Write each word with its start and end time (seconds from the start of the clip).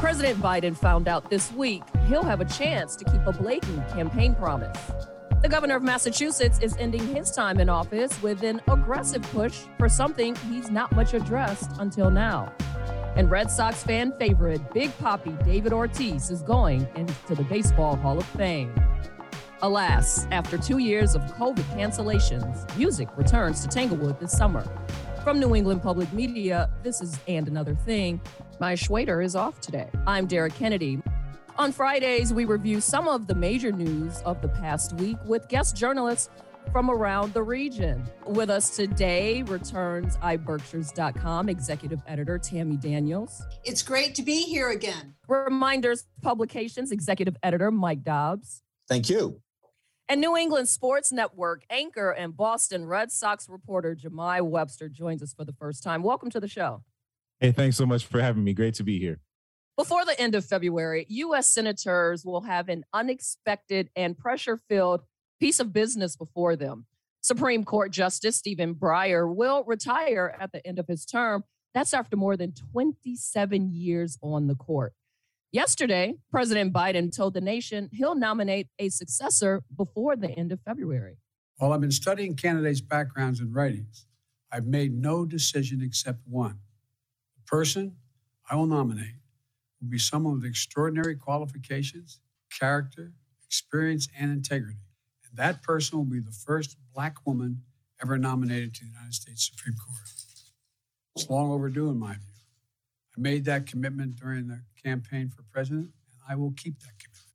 President 0.00 0.38
Biden 0.38 0.74
found 0.74 1.08
out 1.08 1.28
this 1.28 1.52
week 1.52 1.82
he'll 2.06 2.22
have 2.22 2.40
a 2.40 2.46
chance 2.46 2.96
to 2.96 3.04
keep 3.04 3.20
a 3.26 3.32
blatant 3.32 3.86
campaign 3.90 4.34
promise. 4.34 4.78
The 5.42 5.48
governor 5.48 5.76
of 5.76 5.82
Massachusetts 5.82 6.58
is 6.60 6.74
ending 6.78 7.06
his 7.14 7.30
time 7.30 7.60
in 7.60 7.68
office 7.68 8.20
with 8.22 8.42
an 8.42 8.62
aggressive 8.66 9.20
push 9.24 9.58
for 9.76 9.90
something 9.90 10.34
he's 10.50 10.70
not 10.70 10.90
much 10.92 11.12
addressed 11.12 11.72
until 11.80 12.10
now. 12.10 12.50
And 13.14 13.30
Red 13.30 13.50
Sox 13.50 13.82
fan 13.82 14.14
favorite 14.18 14.72
Big 14.72 14.88
Papi 14.96 15.44
David 15.44 15.74
Ortiz 15.74 16.30
is 16.30 16.40
going 16.40 16.88
into 16.96 17.34
the 17.34 17.44
Baseball 17.44 17.96
Hall 17.96 18.16
of 18.16 18.26
Fame. 18.28 18.74
Alas, 19.60 20.26
after 20.30 20.56
two 20.56 20.78
years 20.78 21.14
of 21.14 21.20
COVID 21.34 21.76
cancellations, 21.76 22.74
music 22.78 23.08
returns 23.18 23.60
to 23.60 23.68
Tanglewood 23.68 24.18
this 24.18 24.32
summer. 24.32 24.64
From 25.24 25.38
New 25.38 25.54
England 25.54 25.82
Public 25.82 26.10
Media, 26.14 26.70
this 26.82 27.02
is 27.02 27.18
And 27.28 27.46
Another 27.46 27.74
Thing. 27.74 28.22
Maya 28.58 28.74
Schwader 28.76 29.22
is 29.22 29.36
off 29.36 29.60
today. 29.60 29.90
I'm 30.06 30.26
Derek 30.26 30.54
Kennedy. 30.54 30.98
On 31.58 31.72
Fridays, 31.72 32.32
we 32.32 32.46
review 32.46 32.80
some 32.80 33.06
of 33.06 33.26
the 33.26 33.34
major 33.34 33.70
news 33.70 34.22
of 34.22 34.40
the 34.40 34.48
past 34.48 34.94
week 34.94 35.18
with 35.26 35.46
guest 35.48 35.76
journalists 35.76 36.30
from 36.72 36.90
around 36.90 37.34
the 37.34 37.42
region. 37.42 38.02
With 38.26 38.48
us 38.48 38.74
today 38.74 39.42
returns 39.42 40.16
iBerkshires.com 40.16 41.50
executive 41.50 42.00
editor 42.06 42.38
Tammy 42.38 42.78
Daniels. 42.78 43.42
It's 43.62 43.82
great 43.82 44.14
to 44.14 44.22
be 44.22 44.44
here 44.44 44.70
again. 44.70 45.16
Reminders 45.28 46.06
Publications 46.22 46.92
executive 46.92 47.36
editor 47.42 47.70
Mike 47.70 48.04
Dobbs. 48.04 48.62
Thank 48.88 49.10
you. 49.10 49.42
And 50.10 50.20
New 50.20 50.36
England 50.36 50.68
Sports 50.68 51.12
Network 51.12 51.62
anchor 51.70 52.10
and 52.10 52.36
Boston 52.36 52.84
Red 52.84 53.12
Sox 53.12 53.48
reporter 53.48 53.94
Jahmai 53.94 54.40
Webster 54.40 54.88
joins 54.88 55.22
us 55.22 55.32
for 55.32 55.44
the 55.44 55.52
first 55.52 55.84
time. 55.84 56.02
Welcome 56.02 56.30
to 56.30 56.40
the 56.40 56.48
show. 56.48 56.82
Hey, 57.38 57.52
thanks 57.52 57.76
so 57.76 57.86
much 57.86 58.04
for 58.06 58.20
having 58.20 58.42
me. 58.42 58.52
Great 58.52 58.74
to 58.74 58.82
be 58.82 58.98
here. 58.98 59.20
Before 59.76 60.04
the 60.04 60.20
end 60.20 60.34
of 60.34 60.44
February, 60.44 61.06
U.S. 61.10 61.46
senators 61.46 62.24
will 62.24 62.40
have 62.40 62.68
an 62.68 62.82
unexpected 62.92 63.88
and 63.94 64.18
pressure 64.18 64.56
filled 64.56 65.02
piece 65.38 65.60
of 65.60 65.72
business 65.72 66.16
before 66.16 66.56
them. 66.56 66.86
Supreme 67.20 67.62
Court 67.62 67.92
Justice 67.92 68.36
Stephen 68.36 68.74
Breyer 68.74 69.32
will 69.32 69.62
retire 69.62 70.36
at 70.40 70.50
the 70.50 70.66
end 70.66 70.80
of 70.80 70.88
his 70.88 71.04
term. 71.04 71.44
That's 71.72 71.94
after 71.94 72.16
more 72.16 72.36
than 72.36 72.52
27 72.72 73.70
years 73.72 74.18
on 74.24 74.48
the 74.48 74.56
court. 74.56 74.92
Yesterday, 75.52 76.14
President 76.30 76.72
Biden 76.72 77.14
told 77.14 77.34
the 77.34 77.40
nation 77.40 77.88
he'll 77.92 78.14
nominate 78.14 78.68
a 78.78 78.88
successor 78.88 79.62
before 79.76 80.14
the 80.14 80.30
end 80.30 80.52
of 80.52 80.60
February. 80.60 81.16
While 81.56 81.72
I've 81.72 81.80
been 81.80 81.90
studying 81.90 82.36
candidates' 82.36 82.80
backgrounds 82.80 83.40
and 83.40 83.52
writings, 83.52 84.06
I've 84.52 84.66
made 84.66 84.94
no 84.94 85.24
decision 85.24 85.82
except 85.82 86.20
one. 86.24 86.60
The 87.34 87.42
person 87.46 87.96
I 88.48 88.54
will 88.54 88.66
nominate 88.66 89.16
will 89.80 89.88
be 89.88 89.98
someone 89.98 90.34
with 90.34 90.44
extraordinary 90.44 91.16
qualifications, 91.16 92.20
character, 92.56 93.12
experience, 93.44 94.08
and 94.16 94.30
integrity. 94.30 94.78
And 95.28 95.36
that 95.36 95.64
person 95.64 95.98
will 95.98 96.04
be 96.04 96.20
the 96.20 96.30
first 96.30 96.76
black 96.94 97.26
woman 97.26 97.62
ever 98.00 98.16
nominated 98.16 98.72
to 98.74 98.80
the 98.82 98.90
United 98.90 99.14
States 99.14 99.50
Supreme 99.50 99.74
Court. 99.74 99.98
It's 101.16 101.28
long 101.28 101.50
overdue, 101.50 101.90
in 101.90 101.98
my 101.98 102.12
view. 102.12 102.20
I 103.16 103.20
made 103.20 103.44
that 103.46 103.66
commitment 103.66 104.14
during 104.14 104.46
the 104.46 104.62
campaign 104.82 105.28
for 105.28 105.42
president, 105.52 105.84
and 105.84 106.20
I 106.28 106.34
will 106.34 106.52
keep 106.52 106.78
that 106.80 106.98
commitment. 106.98 107.26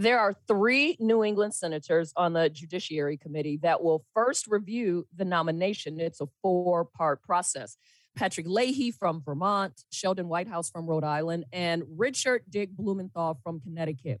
There 0.00 0.20
are 0.20 0.32
three 0.46 0.96
New 1.00 1.24
England 1.24 1.54
senators 1.54 2.12
on 2.16 2.32
the 2.32 2.48
Judiciary 2.48 3.16
Committee 3.16 3.58
that 3.62 3.82
will 3.82 4.04
first 4.14 4.46
review 4.46 5.06
the 5.16 5.24
nomination. 5.24 5.98
It's 5.98 6.20
a 6.20 6.28
four 6.40 6.84
part 6.84 7.22
process. 7.22 7.76
Patrick 8.14 8.46
Leahy 8.46 8.90
from 8.92 9.22
Vermont, 9.24 9.84
Sheldon 9.90 10.28
Whitehouse 10.28 10.70
from 10.70 10.86
Rhode 10.86 11.04
Island, 11.04 11.46
and 11.52 11.82
Richard 11.88 12.42
Dick 12.48 12.70
Blumenthal 12.70 13.40
from 13.42 13.60
Connecticut. 13.60 14.20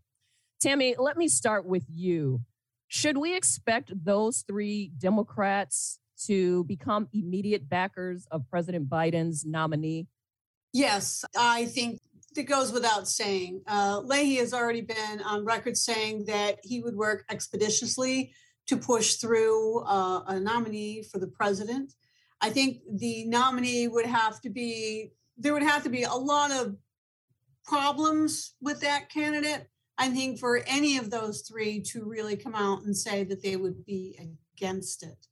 Tammy, 0.60 0.96
let 0.98 1.16
me 1.16 1.28
start 1.28 1.64
with 1.64 1.84
you. 1.88 2.40
Should 2.88 3.16
we 3.16 3.36
expect 3.36 3.92
those 4.04 4.44
three 4.48 4.90
Democrats 4.98 6.00
to 6.26 6.64
become 6.64 7.08
immediate 7.12 7.68
backers 7.68 8.26
of 8.30 8.48
President 8.50 8.88
Biden's 8.88 9.44
nominee? 9.44 10.08
Yes, 10.72 11.24
I 11.36 11.66
think 11.66 12.00
it 12.38 12.44
goes 12.44 12.72
without 12.72 13.08
saying. 13.08 13.62
Uh, 13.66 14.00
Leahy 14.04 14.36
has 14.36 14.54
already 14.54 14.80
been 14.80 15.20
on 15.24 15.44
record 15.44 15.76
saying 15.76 16.24
that 16.26 16.58
he 16.62 16.80
would 16.80 16.96
work 16.96 17.24
expeditiously 17.30 18.32
to 18.66 18.76
push 18.76 19.14
through 19.14 19.80
uh, 19.84 20.22
a 20.26 20.40
nominee 20.40 21.02
for 21.02 21.18
the 21.18 21.26
president. 21.26 21.94
I 22.40 22.50
think 22.50 22.78
the 22.90 23.24
nominee 23.24 23.88
would 23.88 24.06
have 24.06 24.40
to 24.42 24.50
be, 24.50 25.12
there 25.36 25.52
would 25.52 25.62
have 25.62 25.82
to 25.84 25.90
be 25.90 26.04
a 26.04 26.12
lot 26.12 26.50
of 26.50 26.76
problems 27.64 28.54
with 28.60 28.80
that 28.80 29.10
candidate. 29.10 29.66
I 29.98 30.10
think 30.10 30.38
for 30.38 30.62
any 30.66 30.98
of 30.98 31.10
those 31.10 31.42
three 31.42 31.80
to 31.92 32.04
really 32.04 32.36
come 32.36 32.54
out 32.54 32.82
and 32.82 32.96
say 32.96 33.24
that 33.24 33.42
they 33.42 33.56
would 33.56 33.84
be 33.84 34.18
against 34.56 35.02
it. 35.02 35.26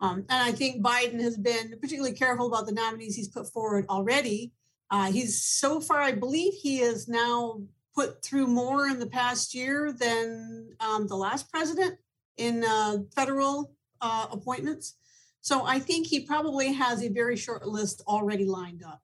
Um, 0.00 0.24
and 0.28 0.42
I 0.42 0.52
think 0.52 0.84
Biden 0.84 1.20
has 1.20 1.38
been 1.38 1.70
particularly 1.80 2.14
careful 2.14 2.46
about 2.46 2.66
the 2.66 2.72
nominees 2.72 3.14
he's 3.14 3.28
put 3.28 3.50
forward 3.52 3.86
already. 3.88 4.52
Uh, 4.92 5.10
he's 5.10 5.42
so 5.42 5.80
far, 5.80 6.02
I 6.02 6.12
believe 6.12 6.52
he 6.52 6.80
has 6.80 7.08
now 7.08 7.62
put 7.94 8.22
through 8.22 8.46
more 8.46 8.88
in 8.88 8.98
the 8.98 9.06
past 9.06 9.54
year 9.54 9.90
than 9.90 10.76
um, 10.80 11.06
the 11.06 11.16
last 11.16 11.50
president 11.50 11.96
in 12.36 12.62
uh, 12.62 12.98
federal 13.16 13.72
uh, 14.02 14.26
appointments. 14.30 14.96
So 15.40 15.64
I 15.64 15.78
think 15.78 16.06
he 16.06 16.20
probably 16.20 16.74
has 16.74 17.02
a 17.02 17.08
very 17.08 17.36
short 17.36 17.66
list 17.66 18.02
already 18.06 18.44
lined 18.44 18.84
up. 18.84 19.00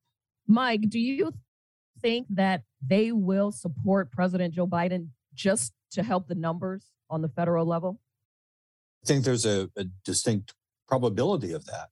Mike, 0.47 0.91
do 0.91 0.99
you 1.01 1.33
think 2.03 2.27
that 2.31 2.65
they 2.87 3.11
will 3.11 3.51
support 3.51 4.13
President 4.13 4.55
Joe 4.55 4.67
Biden 4.67 5.09
just 5.35 5.73
to 5.93 6.03
help 6.03 6.29
the 6.29 6.35
numbers 6.35 6.91
on 7.09 7.23
the 7.23 7.29
federal 7.31 7.65
level? 7.65 7.99
I 9.05 9.07
think 9.07 9.25
there's 9.25 9.47
a, 9.47 9.71
a 9.79 9.85
distinct 10.05 10.53
probability 10.87 11.53
of 11.53 11.65
that. 11.65 11.89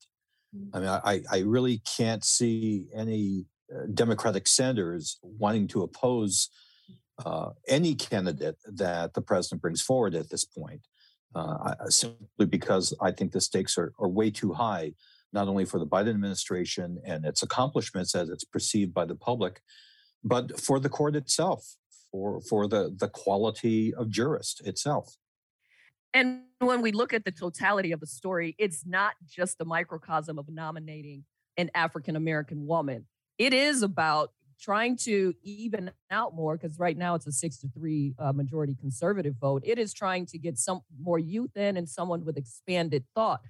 I 0.75 0.79
mean, 0.81 0.89
I, 0.89 1.23
I 1.31 1.39
really 1.41 1.83
can't 1.97 2.25
see 2.25 2.87
any 2.95 3.47
Democratic 3.95 4.47
senators 4.47 5.19
wanting 5.23 5.67
to 5.69 5.83
oppose 5.83 6.51
uh, 7.25 7.51
any 7.67 7.95
candidate 7.95 8.57
that 8.67 9.15
the 9.15 9.23
president 9.23 9.63
brings 9.63 9.83
forward 9.83 10.15
at 10.15 10.31
this 10.31 10.45
point, 10.45 10.83
uh, 11.35 11.75
simply 11.89 12.47
because 12.47 12.95
I 13.01 13.11
think 13.11 13.33
the 13.33 13.41
stakes 13.41 13.79
are, 13.79 13.93
are 13.99 14.09
way 14.09 14.31
too 14.31 14.53
high, 14.53 14.93
not 15.33 15.49
only 15.49 15.65
for 15.65 15.79
the 15.79 15.87
Biden 15.87 16.11
administration 16.11 16.99
and 17.05 17.25
its 17.25 17.43
accomplishments 17.43 18.15
as 18.15 18.29
it's 18.29 18.45
perceived 18.45 18.93
by 18.95 19.05
the 19.05 19.15
public, 19.15 19.61
but 20.23 20.61
for 20.61 20.79
the 20.79 20.89
court 20.89 21.17
itself, 21.17 21.77
for, 22.11 22.41
for 22.43 22.69
the, 22.69 22.95
the 22.97 23.09
quality 23.09 23.95
of 23.95 24.11
jurist 24.11 24.67
itself. 24.67 25.17
And 26.15 26.43
when 26.61 26.81
we 26.83 26.93
look 26.93 27.13
at 27.13 27.25
the 27.25 27.33
totality 27.33 27.93
of 27.93 28.01
the 28.01 28.07
story, 28.07 28.55
it's 28.59 28.87
not 28.87 29.15
just 29.29 29.59
the 29.59 29.65
microcosm 29.65 30.39
of 30.39 30.49
nominating 30.49 31.25
an 31.59 31.71
African 31.75 32.17
American 32.17 32.67
woman 32.67 33.07
it 33.39 33.53
is 33.53 33.83
about 33.83 34.33
trying 34.61 34.97
to 34.97 35.35
even 35.43 35.91
out 36.11 36.35
more 36.35 36.57
because 36.57 36.79
right 36.79 36.97
now 36.97 37.15
it's 37.15 37.27
a 37.27 37.33
six 37.33 37.59
to 37.59 37.69
three 37.69 38.15
uh, 38.19 38.33
majority 38.33 38.75
conservative 38.79 39.35
vote. 39.41 39.63
It 39.65 39.79
is 39.79 39.93
trying 39.93 40.27
to 40.27 40.39
get 40.39 40.59
some 40.59 40.81
more 40.99 41.19
youth 41.19 41.57
in 41.57 41.77
and 41.77 41.89
someone 41.89 42.25
with 42.25 42.37
expanded 42.39 43.05
thought. 43.15 43.41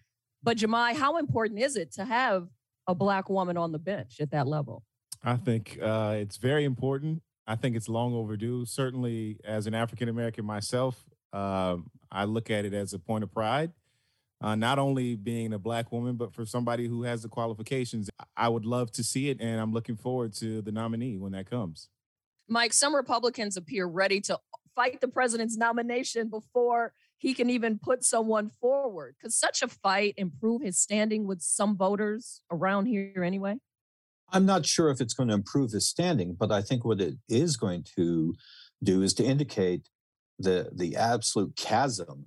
But 0.42 0.58
Jahmai, 0.58 0.94
how 0.96 1.19
important 1.19 1.60
is 1.60 1.76
it 1.76 1.92
to 1.92 2.04
have 2.04 2.48
a 2.86 2.94
black 2.94 3.28
woman 3.28 3.56
on 3.56 3.72
the 3.72 3.78
bench 3.78 4.20
at 4.20 4.30
that 4.32 4.46
level? 4.46 4.82
I 5.22 5.36
think 5.36 5.78
uh, 5.80 6.16
it's 6.19 6.36
very 6.36 6.64
important. 6.64 7.22
I 7.46 7.56
think 7.56 7.76
it's 7.76 7.88
long 7.88 8.14
overdue. 8.14 8.64
Certainly, 8.64 9.38
as 9.44 9.66
an 9.66 9.75
African 9.75 10.08
American 10.08 10.44
myself, 10.44 11.04
uh, 11.32 11.76
I 12.10 12.25
look 12.25 12.50
at 12.50 12.64
it 12.64 12.75
as 12.75 12.92
a 12.92 12.98
point 12.98 13.25
of 13.25 13.32
pride 13.32 13.72
uh, 14.41 14.54
not 14.54 14.78
only 14.78 15.16
being 15.16 15.52
a 15.52 15.58
black 15.58 15.92
woman, 15.92 16.16
but 16.16 16.34
for 16.34 16.44
somebody 16.44 16.86
who 16.86 17.02
has 17.04 17.22
the 17.22 17.28
qualifications. 17.28 18.10
I 18.36 18.48
would 18.48 18.66
love 18.66 18.92
to 18.92 19.04
see 19.04 19.31
it, 19.31 19.40
and 19.40 19.61
I'm 19.61 19.72
looking 19.72 19.96
forward 19.96 20.34
to 20.34 20.62
the 20.62 20.72
nominee 20.72 21.16
when 21.16 21.32
that 21.32 21.49
comes. 21.49 21.88
Mike, 22.49 22.72
some 22.72 22.94
Republicans 22.94 23.56
appear 23.56 23.87
ready 23.87 24.20
to 24.22 24.38
fight 24.75 25.00
the 25.00 25.08
president's 25.08 25.56
nomination 25.56 26.28
before 26.28 26.93
he 27.16 27.32
can 27.32 27.49
even 27.49 27.78
put 27.78 28.05
someone 28.05 28.50
forward. 28.61 29.16
Could 29.20 29.32
such 29.32 29.62
a 29.62 29.69
fight 29.69 30.14
improve 30.16 30.62
his 30.62 30.78
standing 30.78 31.26
with 31.26 31.40
some 31.40 31.76
voters 31.76 32.43
around 32.50 32.87
here 32.87 33.25
anyway? 33.25 33.56
I'm 34.31 34.44
not 34.44 34.66
sure 34.66 34.90
if 34.90 35.00
it's 35.00 35.14
going 35.14 35.28
to 35.28 35.34
improve 35.34 35.70
his 35.70 35.88
standing, 35.88 36.37
but 36.38 36.52
I 36.52 36.61
think 36.61 36.84
what 36.84 37.00
it 37.00 37.14
is 37.28 37.56
going 37.56 37.84
to 37.96 38.34
do 38.82 39.02
is 39.02 39.14
to 39.14 39.25
indicate 39.25 39.88
the 40.38 40.70
the 40.75 40.96
absolute 40.96 41.56
chasm 41.56 42.26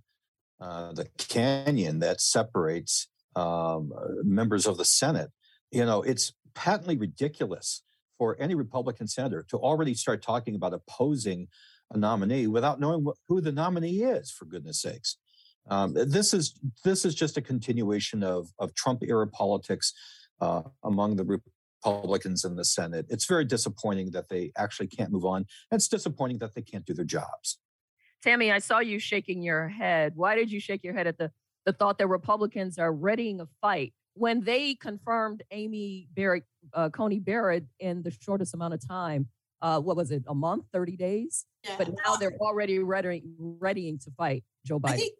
uh, 0.61 0.91
the 0.93 1.07
canyon 1.17 1.99
that 1.99 2.21
separates 2.21 3.07
um, 3.35 3.93
uh, 3.95 4.07
members 4.23 4.65
of 4.65 4.77
the 4.77 4.85
Senate. 4.85 5.31
You 5.71 5.85
know, 5.85 6.01
it's 6.01 6.33
patently 6.55 6.97
ridiculous 6.97 7.83
for 8.17 8.35
any 8.39 8.55
Republican 8.55 9.07
senator 9.07 9.45
to 9.49 9.57
already 9.57 9.93
start 9.93 10.21
talking 10.21 10.55
about 10.55 10.73
opposing 10.73 11.47
a 11.91 11.97
nominee 11.97 12.47
without 12.47 12.79
knowing 12.79 13.05
who 13.27 13.41
the 13.41 13.51
nominee 13.51 14.03
is. 14.03 14.31
For 14.31 14.45
goodness 14.45 14.81
sakes, 14.81 15.17
um, 15.69 15.93
this 15.93 16.33
is 16.33 16.59
this 16.83 17.05
is 17.05 17.15
just 17.15 17.37
a 17.37 17.41
continuation 17.41 18.23
of 18.23 18.49
of 18.59 18.75
Trump 18.75 19.03
era 19.03 19.27
politics 19.27 19.93
uh, 20.41 20.63
among 20.83 21.15
the 21.15 21.41
Republicans 21.83 22.43
in 22.43 22.55
the 22.55 22.65
Senate. 22.65 23.05
It's 23.09 23.25
very 23.25 23.45
disappointing 23.45 24.11
that 24.11 24.29
they 24.29 24.51
actually 24.57 24.87
can't 24.87 25.11
move 25.11 25.25
on. 25.25 25.45
It's 25.71 25.87
disappointing 25.87 26.39
that 26.39 26.53
they 26.55 26.61
can't 26.61 26.85
do 26.85 26.93
their 26.93 27.05
jobs. 27.05 27.59
Tammy, 28.21 28.51
I 28.51 28.59
saw 28.59 28.79
you 28.79 28.99
shaking 28.99 29.41
your 29.41 29.67
head. 29.67 30.13
Why 30.15 30.35
did 30.35 30.51
you 30.51 30.59
shake 30.59 30.83
your 30.83 30.93
head 30.93 31.07
at 31.07 31.17
the, 31.17 31.31
the 31.65 31.73
thought 31.73 31.97
that 31.99 32.07
Republicans 32.07 32.77
are 32.77 32.91
readying 32.91 33.39
a 33.39 33.47
fight 33.61 33.93
when 34.13 34.41
they 34.41 34.75
confirmed 34.75 35.43
Amy 35.51 36.07
Barrett, 36.13 36.43
uh, 36.73 36.89
Coney 36.89 37.19
Barrett 37.19 37.65
in 37.79 38.03
the 38.03 38.11
shortest 38.11 38.53
amount 38.53 38.73
of 38.73 38.85
time? 38.85 39.27
Uh, 39.61 39.79
what 39.79 39.97
was 39.97 40.11
it, 40.11 40.23
a 40.27 40.35
month, 40.35 40.65
30 40.73 40.95
days? 40.95 41.45
Yeah. 41.63 41.75
But 41.77 41.89
now 42.05 42.15
they're 42.15 42.37
already 42.39 42.79
ready, 42.79 43.23
readying 43.37 43.99
to 43.99 44.11
fight 44.11 44.43
Joe 44.65 44.79
I 44.83 44.91
Biden. 44.91 44.97
think 44.97 45.13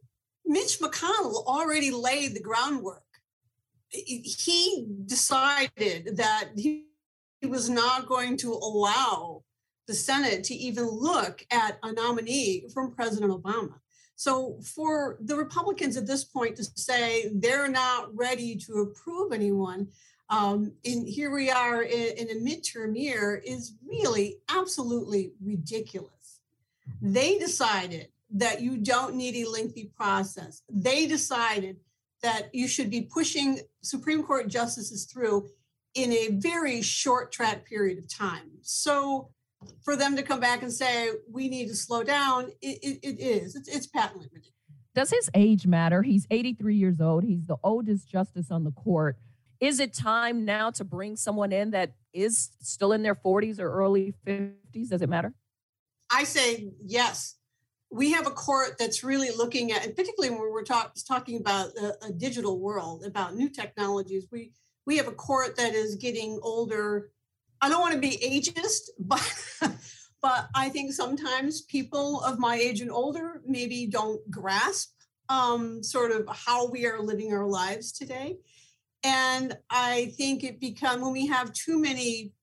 Mitch 0.46 0.80
McConnell 0.80 1.46
already 1.46 1.92
laid 1.92 2.36
the 2.36 2.42
groundwork. 2.42 3.04
He 3.90 4.86
decided 5.06 6.18
that 6.18 6.50
he 6.56 6.86
was 7.44 7.70
not 7.70 8.08
going 8.08 8.38
to 8.38 8.52
allow 8.54 9.44
the 9.90 9.96
Senate 9.96 10.44
to 10.44 10.54
even 10.54 10.88
look 10.88 11.44
at 11.50 11.80
a 11.82 11.92
nominee 11.92 12.68
from 12.72 12.94
President 12.94 13.32
Obama. 13.32 13.74
So, 14.16 14.60
for 14.62 15.18
the 15.20 15.36
Republicans 15.36 15.98
at 15.98 16.06
this 16.06 16.24
point 16.24 16.56
to 16.58 16.64
say 16.64 17.32
they're 17.34 17.68
not 17.68 18.16
ready 18.16 18.56
to 18.68 18.74
approve 18.82 19.34
anyone, 19.34 19.88
um, 20.30 20.74
and 20.86 21.08
here 21.08 21.32
we 21.32 21.50
are 21.50 21.82
in, 21.82 22.18
in 22.18 22.30
a 22.30 22.40
midterm 22.40 22.96
year, 22.96 23.42
is 23.44 23.74
really 23.84 24.38
absolutely 24.48 25.32
ridiculous. 25.44 26.42
They 27.02 27.40
decided 27.40 28.10
that 28.36 28.62
you 28.62 28.78
don't 28.78 29.16
need 29.16 29.36
a 29.38 29.50
lengthy 29.50 29.92
process. 29.98 30.62
They 30.70 31.08
decided 31.08 31.78
that 32.22 32.54
you 32.54 32.68
should 32.68 32.92
be 32.92 33.02
pushing 33.02 33.62
Supreme 33.82 34.22
Court 34.22 34.50
justices 34.50 35.06
through 35.06 35.50
in 35.96 36.14
a 36.14 36.28
very 36.34 36.84
short 36.84 37.32
track 37.32 37.66
period 37.66 37.98
of 37.98 38.08
time. 38.08 38.52
So 38.62 39.32
for 39.84 39.96
them 39.96 40.16
to 40.16 40.24
come 40.24 40.40
back 40.40 40.62
and 40.62 40.72
say 40.72 41.10
we 41.32 41.50
need 41.50 41.68
to 41.68 41.76
slow 41.76 42.04
down, 42.04 42.52
it, 42.62 42.80
it, 42.82 43.00
it 43.04 43.20
is. 43.20 43.56
It's, 43.56 43.68
it's 43.68 43.88
patently 43.88 44.28
ridiculous. 44.32 44.54
Does 44.96 45.12
his 45.12 45.30
age 45.34 45.68
matter? 45.68 46.02
He's 46.02 46.28
83 46.32 46.76
years 46.76 47.00
old. 47.00 47.24
He's 47.24 47.46
the 47.46 47.58
oldest 47.64 48.10
justice 48.10 48.52
on 48.52 48.64
the 48.64 48.72
court. 48.72 49.18
Is 49.60 49.80
it 49.80 49.94
time 49.94 50.46
now 50.46 50.72
to 50.72 50.84
bring 50.84 51.16
someone 51.16 51.52
in 51.52 51.72
that 51.72 51.94
is 52.14 52.50
still 52.62 52.92
in 52.94 53.04
their 53.04 53.16
40s 53.16 53.60
or 53.60 53.72
early 53.72 54.14
50s? 54.26 54.90
Does 54.90 55.02
it 55.02 55.10
matter? 55.10 55.34
I 56.12 56.24
say 56.24 56.72
yes. 56.84 57.36
We 57.92 58.12
have 58.12 58.28
a 58.28 58.32
court 58.32 58.78
that's 58.78 59.04
really 59.04 59.30
looking 59.36 59.72
at, 59.72 59.86
and 59.86 59.96
particularly 59.96 60.30
when 60.30 60.52
we're 60.52 60.64
talk, 60.64 60.94
talking 61.08 61.40
about 61.40 61.70
a, 61.76 62.08
a 62.08 62.12
digital 62.12 62.60
world, 62.60 63.04
about 63.04 63.36
new 63.36 63.50
technologies. 63.50 64.28
We 64.32 64.52
we 64.86 64.98
have 64.98 65.08
a 65.08 65.12
court 65.12 65.56
that 65.58 65.74
is 65.74 65.96
getting 65.96 66.40
older. 66.42 67.12
I 67.62 67.70
don't 67.70 67.82
want 67.82 67.94
to 67.94 68.00
be 68.00 68.18
ageist, 68.18 68.90
but 69.00 69.22
but 70.22 70.50
I 70.54 70.70
think 70.70 70.92
sometimes 70.94 71.62
people 71.62 72.22
of 72.22 72.40
my 72.40 72.56
age 72.56 72.82
and 72.82 72.92
older 72.92 73.42
maybe 73.46 73.86
don't 73.86 74.20
grasp 74.30 74.92
um, 75.30 75.84
sort 75.84 76.12
of 76.12 76.28
how 76.36 76.70
we 76.70 76.86
are 76.86 77.02
living 77.02 77.34
our 77.34 77.46
lives 77.46 77.92
today. 77.92 78.38
And 79.04 79.58
I 79.70 80.14
think 80.18 80.44
it 80.44 80.60
become 80.60 81.02
when 81.02 81.14
we 81.14 81.28
have 81.28 81.54
too 81.54 81.80
many 81.80 82.34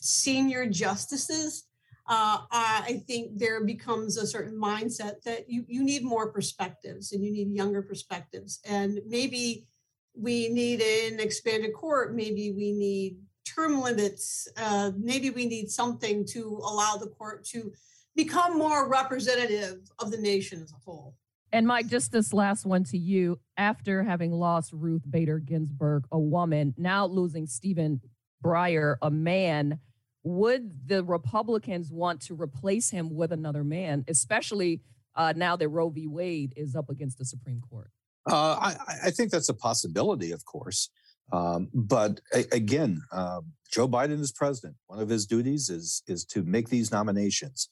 senior 0.00 0.66
justices, 0.66 1.64
uh, 2.06 2.38
I 2.50 3.02
think 3.06 3.38
there 3.38 3.64
becomes 3.64 4.16
a 4.16 4.26
certain 4.26 4.58
mindset 4.58 5.22
that 5.24 5.48
you, 5.48 5.64
you 5.66 5.82
need 5.82 6.04
more 6.04 6.30
perspectives 6.30 7.12
and 7.12 7.24
you 7.24 7.32
need 7.32 7.50
younger 7.52 7.82
perspectives. 7.82 8.60
And 8.64 9.00
maybe 9.06 9.66
we 10.14 10.48
need 10.48 10.80
an 10.80 11.18
expanded 11.18 11.72
court, 11.74 12.14
maybe 12.14 12.52
we 12.52 12.72
need 12.72 13.16
term 13.44 13.80
limits, 13.80 14.48
uh, 14.56 14.92
maybe 14.96 15.30
we 15.30 15.46
need 15.46 15.70
something 15.70 16.24
to 16.26 16.60
allow 16.62 16.96
the 16.96 17.06
court 17.06 17.44
to 17.46 17.72
become 18.16 18.56
more 18.56 18.88
representative 18.88 19.90
of 19.98 20.10
the 20.10 20.16
nation 20.16 20.62
as 20.62 20.72
a 20.72 20.76
whole. 20.84 21.14
And 21.52 21.66
Mike, 21.66 21.86
just 21.86 22.10
this 22.10 22.32
last 22.32 22.66
one 22.66 22.82
to 22.84 22.98
you. 22.98 23.38
After 23.56 24.02
having 24.02 24.32
lost 24.32 24.72
Ruth 24.72 25.02
Bader 25.08 25.38
Ginsburg, 25.38 26.04
a 26.10 26.18
woman, 26.18 26.74
now 26.76 27.06
losing 27.06 27.46
Stephen 27.46 28.00
Breyer, 28.44 28.96
a 29.00 29.10
man, 29.10 29.78
would 30.24 30.88
the 30.88 31.04
Republicans 31.04 31.92
want 31.92 32.22
to 32.22 32.34
replace 32.34 32.90
him 32.90 33.14
with 33.14 33.30
another 33.30 33.62
man, 33.62 34.04
especially 34.08 34.80
uh, 35.14 35.32
now 35.36 35.54
that 35.54 35.68
Roe 35.68 35.90
v. 35.90 36.08
Wade 36.08 36.54
is 36.56 36.74
up 36.74 36.90
against 36.90 37.18
the 37.18 37.24
Supreme 37.24 37.60
Court? 37.60 37.90
Uh, 38.28 38.56
I, 38.58 38.76
I, 39.04 39.10
think 39.10 39.30
that's 39.30 39.50
a 39.50 39.54
possibility, 39.54 40.32
of 40.32 40.44
course. 40.46 40.88
Um, 41.32 41.68
but 41.72 42.20
a, 42.32 42.44
again, 42.52 43.02
uh, 43.12 43.40
Joe 43.72 43.88
Biden 43.88 44.20
is 44.20 44.32
president. 44.32 44.76
One 44.86 45.00
of 45.00 45.08
his 45.08 45.26
duties 45.26 45.70
is 45.70 46.02
is 46.06 46.24
to 46.26 46.42
make 46.42 46.68
these 46.68 46.92
nominations. 46.92 47.68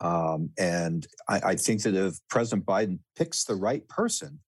Um, 0.00 0.50
and 0.58 1.06
I, 1.28 1.40
I, 1.44 1.56
think 1.56 1.82
that 1.82 1.94
if 1.94 2.18
President 2.30 2.64
Biden 2.64 3.00
picks 3.16 3.42
the 3.42 3.56
right 3.56 3.86
person, 3.88 4.38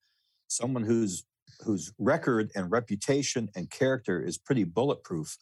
someone 0.46 0.84
whose 0.84 1.24
whose 1.64 1.92
record 1.98 2.52
and 2.54 2.70
reputation 2.70 3.48
and 3.56 3.68
character 3.68 4.22
is 4.22 4.38
pretty 4.38 4.62
bulletproof, 4.62 5.36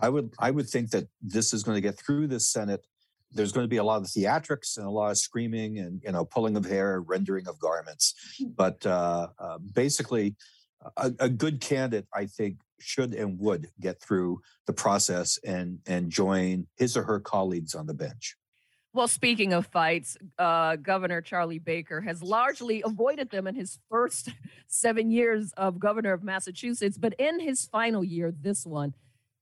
I 0.00 0.10
would 0.10 0.32
I 0.38 0.50
would 0.50 0.68
think 0.68 0.90
that 0.90 1.08
this 1.20 1.52
is 1.52 1.64
going 1.64 1.76
to 1.76 1.80
get 1.80 1.98
through 1.98 2.28
the 2.28 2.38
Senate. 2.38 2.86
There's 3.32 3.52
going 3.52 3.64
to 3.64 3.68
be 3.68 3.76
a 3.78 3.84
lot 3.84 4.00
of 4.00 4.06
theatrics 4.06 4.78
and 4.78 4.86
a 4.86 4.90
lot 4.90 5.10
of 5.10 5.18
screaming 5.18 5.78
and 5.78 6.00
you 6.04 6.12
know 6.12 6.24
pulling 6.24 6.56
of 6.56 6.64
hair, 6.64 7.00
rendering 7.00 7.48
of 7.48 7.58
garments, 7.58 8.14
but 8.56 8.84
uh, 8.86 9.28
uh, 9.38 9.58
basically, 9.58 10.36
a, 10.96 11.12
a 11.20 11.28
good 11.28 11.60
candidate 11.60 12.06
I 12.14 12.26
think 12.26 12.58
should 12.80 13.14
and 13.14 13.38
would 13.40 13.68
get 13.80 14.00
through 14.00 14.40
the 14.66 14.72
process 14.72 15.38
and 15.44 15.80
and 15.86 16.10
join 16.10 16.66
his 16.76 16.96
or 16.96 17.02
her 17.04 17.20
colleagues 17.20 17.74
on 17.74 17.86
the 17.86 17.94
bench. 17.94 18.36
Well, 18.94 19.08
speaking 19.08 19.52
of 19.52 19.66
fights, 19.66 20.16
uh, 20.38 20.76
Governor 20.76 21.20
Charlie 21.20 21.58
Baker 21.58 22.00
has 22.00 22.22
largely 22.22 22.82
avoided 22.84 23.30
them 23.30 23.46
in 23.46 23.54
his 23.54 23.78
first 23.90 24.30
seven 24.66 25.10
years 25.10 25.52
of 25.56 25.78
governor 25.78 26.12
of 26.12 26.22
Massachusetts. 26.22 26.96
But 26.96 27.14
in 27.18 27.38
his 27.38 27.66
final 27.66 28.02
year, 28.02 28.32
this 28.32 28.64
one, 28.64 28.94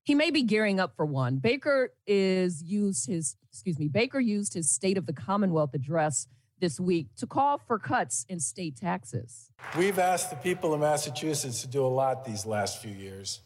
he 0.03 0.15
may 0.15 0.31
be 0.31 0.43
gearing 0.43 0.81
up 0.81 0.97
for 0.97 1.07
one. 1.07 1.37
Baker 1.37 1.93
is 2.07 2.63
used 2.63 3.07
his, 3.07 3.37
excuse 3.51 3.79
me, 3.79 3.89
Baker 3.89 4.21
used 4.21 4.55
his 4.55 4.71
State 4.71 4.99
of 4.99 5.07
the 5.07 5.13
Commonwealth 5.13 5.75
address 5.75 6.27
this 6.61 6.81
week 6.81 7.09
to 7.17 7.27
call 7.27 7.59
for 7.59 7.79
cuts 7.79 8.25
in 8.29 8.41
state 8.41 8.77
taxes. 8.77 9.51
We've 9.77 9.99
asked 9.99 10.31
the 10.31 10.37
people 10.37 10.75
of 10.75 10.81
Massachusetts 10.81 11.63
to 11.63 11.69
do 11.69 11.85
a 11.85 11.89
lot 11.89 12.25
these 12.25 12.47
last 12.47 12.81
few 12.83 12.93
years. 12.93 13.43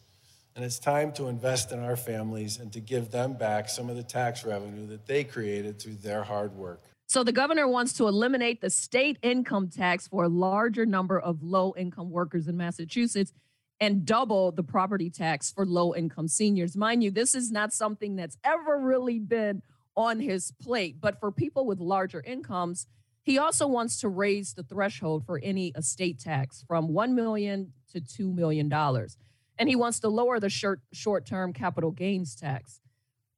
And 0.55 0.65
it's 0.65 0.79
time 0.79 1.13
to 1.13 1.27
invest 1.27 1.71
in 1.71 1.79
our 1.79 1.95
families 1.95 2.59
and 2.59 2.73
to 2.73 2.81
give 2.81 3.11
them 3.11 3.33
back 3.33 3.69
some 3.69 3.89
of 3.89 3.95
the 3.95 4.03
tax 4.03 4.45
revenue 4.45 4.85
that 4.87 5.05
they 5.05 5.23
created 5.23 5.79
through 5.79 5.95
their 5.95 6.23
hard 6.23 6.53
work. 6.53 6.83
So 7.07 7.23
the 7.23 7.31
governor 7.31 7.67
wants 7.67 7.93
to 7.93 8.07
eliminate 8.07 8.61
the 8.61 8.69
state 8.69 9.17
income 9.21 9.69
tax 9.69 10.07
for 10.07 10.23
a 10.23 10.29
larger 10.29 10.85
number 10.85 11.19
of 11.19 11.41
low 11.41 11.73
income 11.77 12.09
workers 12.09 12.47
in 12.47 12.57
Massachusetts 12.57 13.33
and 13.81 14.05
double 14.05 14.51
the 14.51 14.63
property 14.63 15.09
tax 15.09 15.51
for 15.51 15.65
low 15.65 15.93
income 15.95 16.27
seniors. 16.27 16.77
Mind 16.77 17.03
you, 17.03 17.11
this 17.11 17.33
is 17.33 17.51
not 17.51 17.73
something 17.73 18.15
that's 18.15 18.37
ever 18.43 18.77
really 18.79 19.19
been 19.19 19.61
on 19.97 20.19
his 20.19 20.53
plate, 20.61 20.97
but 21.01 21.19
for 21.19 21.31
people 21.31 21.65
with 21.65 21.79
larger 21.79 22.21
incomes, 22.25 22.87
he 23.23 23.37
also 23.37 23.67
wants 23.67 23.99
to 24.01 24.09
raise 24.09 24.53
the 24.53 24.63
threshold 24.63 25.25
for 25.25 25.39
any 25.43 25.69
estate 25.69 26.19
tax 26.19 26.63
from 26.67 26.89
1 26.89 27.13
million 27.15 27.73
to 27.91 28.01
2 28.01 28.31
million 28.31 28.69
dollars 28.69 29.17
and 29.61 29.69
he 29.69 29.75
wants 29.75 29.99
to 29.99 30.09
lower 30.09 30.39
the 30.39 30.49
short 30.49 30.81
short 30.91 31.25
term 31.25 31.53
capital 31.53 31.91
gains 31.91 32.35
tax. 32.35 32.81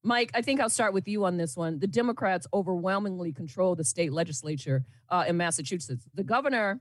Mike, 0.04 0.32
I 0.34 0.42
think 0.42 0.62
I'll 0.62 0.70
start 0.70 0.94
with 0.94 1.06
you 1.06 1.26
on 1.26 1.36
this 1.36 1.58
one. 1.58 1.80
The 1.80 1.88
Democrats 1.88 2.48
overwhelmingly 2.54 3.34
control 3.34 3.76
the 3.76 3.84
state 3.84 4.14
legislature 4.14 4.86
uh, 5.10 5.26
in 5.28 5.36
Massachusetts. 5.36 6.08
The 6.14 6.24
governor 6.24 6.80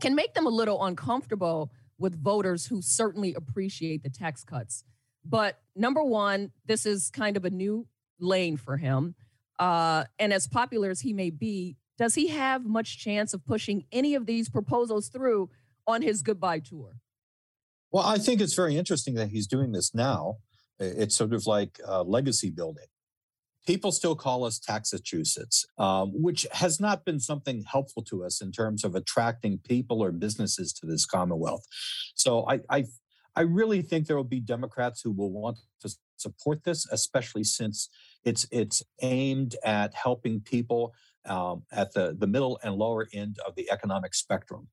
can 0.00 0.14
make 0.14 0.32
them 0.32 0.46
a 0.46 0.50
little 0.50 0.82
uncomfortable 0.84 1.70
with 1.98 2.22
voters 2.22 2.66
who 2.66 2.80
certainly 2.80 3.34
appreciate 3.34 4.02
the 4.02 4.10
tax 4.10 4.42
cuts. 4.42 4.84
But 5.22 5.58
number 5.74 6.02
one, 6.02 6.52
this 6.64 6.86
is 6.86 7.10
kind 7.10 7.36
of 7.36 7.44
a 7.44 7.50
new 7.50 7.86
lane 8.18 8.56
for 8.56 8.78
him. 8.78 9.14
Uh, 9.58 10.04
and 10.18 10.32
as 10.32 10.46
popular 10.46 10.90
as 10.90 11.00
he 11.00 11.12
may 11.12 11.30
be, 11.30 11.76
does 11.98 12.14
he 12.14 12.28
have 12.28 12.64
much 12.64 12.98
chance 12.98 13.32
of 13.32 13.44
pushing 13.44 13.84
any 13.90 14.14
of 14.14 14.26
these 14.26 14.48
proposals 14.48 15.08
through 15.08 15.50
on 15.86 16.02
his 16.02 16.22
goodbye 16.22 16.60
tour? 16.60 16.96
Well, 17.90 18.04
I 18.04 18.18
think 18.18 18.40
it's 18.40 18.54
very 18.54 18.76
interesting 18.76 19.14
that 19.14 19.28
he's 19.28 19.46
doing 19.46 19.72
this 19.72 19.94
now. 19.94 20.36
It's 20.78 21.16
sort 21.16 21.32
of 21.32 21.46
like 21.46 21.80
uh, 21.86 22.02
legacy 22.02 22.50
building. 22.50 22.86
People 23.66 23.90
still 23.90 24.14
call 24.14 24.44
us 24.44 24.58
Taxachusetts, 24.58 25.64
um, 25.78 26.12
which 26.14 26.46
has 26.52 26.78
not 26.78 27.04
been 27.04 27.18
something 27.18 27.64
helpful 27.70 28.02
to 28.04 28.24
us 28.24 28.40
in 28.40 28.52
terms 28.52 28.84
of 28.84 28.94
attracting 28.94 29.58
people 29.58 30.02
or 30.02 30.12
businesses 30.12 30.72
to 30.74 30.86
this 30.86 31.04
Commonwealth. 31.06 31.64
So 32.14 32.46
I, 32.46 32.60
I, 32.70 32.84
I 33.34 33.40
really 33.40 33.82
think 33.82 34.06
there 34.06 34.16
will 34.16 34.24
be 34.24 34.40
Democrats 34.40 35.00
who 35.00 35.10
will 35.10 35.32
want 35.32 35.58
to 35.80 35.90
support 36.16 36.64
this, 36.64 36.86
especially 36.90 37.44
since 37.44 37.88
it's 38.24 38.46
it's 38.50 38.82
aimed 39.02 39.56
at 39.64 39.94
helping 39.94 40.40
people 40.40 40.92
um, 41.26 41.62
at 41.72 41.92
the 41.92 42.16
the 42.18 42.26
middle 42.26 42.58
and 42.62 42.74
lower 42.74 43.08
end 43.12 43.38
of 43.46 43.54
the 43.54 43.70
economic 43.70 44.14
spectrum. 44.14 44.68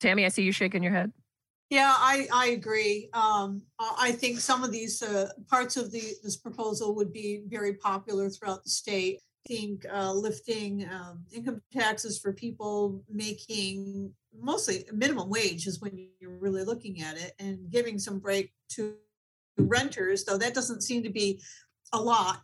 Tammy, 0.00 0.24
I 0.24 0.28
see 0.28 0.42
you 0.42 0.52
shaking 0.52 0.82
your 0.82 0.92
head. 0.92 1.12
Yeah, 1.70 1.94
I, 1.96 2.26
I 2.32 2.46
agree. 2.48 3.10
Um, 3.12 3.62
I 3.78 4.10
think 4.10 4.40
some 4.40 4.64
of 4.64 4.72
these 4.72 5.02
uh, 5.02 5.28
parts 5.48 5.76
of 5.76 5.92
the 5.92 6.02
this 6.22 6.36
proposal 6.36 6.96
would 6.96 7.12
be 7.12 7.42
very 7.46 7.74
popular 7.74 8.28
throughout 8.28 8.64
the 8.64 8.70
state. 8.70 9.20
I 9.46 9.48
think 9.48 9.86
uh, 9.90 10.12
lifting 10.12 10.88
um, 10.90 11.24
income 11.32 11.62
taxes 11.72 12.18
for 12.18 12.32
people 12.32 13.04
making 13.08 14.12
mostly 14.36 14.84
minimum 14.92 15.30
wage 15.30 15.66
is 15.66 15.80
when 15.80 16.08
you're 16.18 16.38
really 16.38 16.64
looking 16.64 17.02
at 17.02 17.16
it, 17.16 17.34
and 17.38 17.70
giving 17.70 18.00
some 18.00 18.18
break 18.18 18.52
to 18.70 18.96
renters, 19.56 20.24
though 20.24 20.38
that 20.38 20.54
doesn't 20.54 20.82
seem 20.82 21.04
to 21.04 21.10
be 21.10 21.40
a 21.92 22.00
lot. 22.00 22.42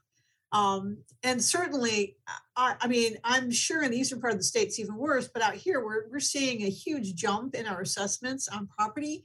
Um, 0.53 0.99
and 1.23 1.43
certainly, 1.43 2.17
I, 2.57 2.77
I, 2.81 2.87
mean, 2.87 3.19
I'm 3.25 3.51
sure 3.51 3.83
in 3.83 3.91
the 3.91 3.99
eastern 3.99 4.21
part 4.21 4.33
of 4.33 4.39
the 4.39 4.45
state 4.45 4.69
it's 4.69 4.79
even 4.79 4.97
worse, 4.97 5.29
but 5.29 5.43
out 5.43 5.55
here 5.55 5.85
we're, 5.85 6.09
we're 6.09 6.21
seeing 6.21 6.63
a 6.63 6.71
huge 6.71 7.15
jump 7.15 7.55
in 7.55 7.67
our 7.67 7.81
assessments 7.81 8.49
on 8.49 8.69
property 8.69 9.25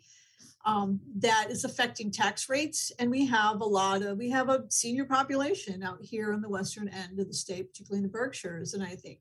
um, 0.65 0.99
that 1.17 1.47
is 1.49 1.63
affecting 1.63 2.11
tax 2.11 2.49
rates. 2.49 2.91
And 2.99 3.09
we 3.09 3.25
have 3.27 3.61
a 3.61 3.65
lot 3.65 4.01
of, 4.01 4.17
we 4.17 4.29
have 4.31 4.49
a 4.49 4.65
senior 4.69 5.05
population 5.05 5.83
out 5.83 5.99
here 6.01 6.33
in 6.33 6.41
the 6.41 6.49
western 6.49 6.89
end 6.89 7.19
of 7.19 7.27
the 7.27 7.33
state, 7.33 7.69
particularly 7.69 7.99
in 7.99 8.03
the 8.03 8.17
Berkshires. 8.17 8.73
And 8.73 8.83
I 8.83 8.95
think 8.95 9.19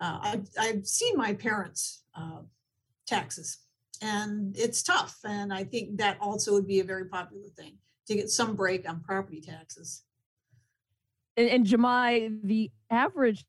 uh, 0.00 0.18
I've, 0.22 0.48
I've 0.58 0.86
seen 0.86 1.16
my 1.16 1.34
parents' 1.34 2.02
uh, 2.14 2.42
taxes 3.06 3.58
and 4.00 4.56
it's 4.56 4.82
tough. 4.82 5.18
And 5.24 5.52
I 5.52 5.64
think 5.64 5.98
that 5.98 6.18
also 6.20 6.52
would 6.52 6.66
be 6.66 6.80
a 6.80 6.84
very 6.84 7.06
popular 7.06 7.48
thing 7.56 7.78
to 8.06 8.14
get 8.14 8.30
some 8.30 8.54
break 8.54 8.88
on 8.88 9.00
property 9.00 9.40
taxes. 9.40 10.02
And, 11.38 11.70
and 11.70 12.40
the 12.42 12.70
average 12.90 13.44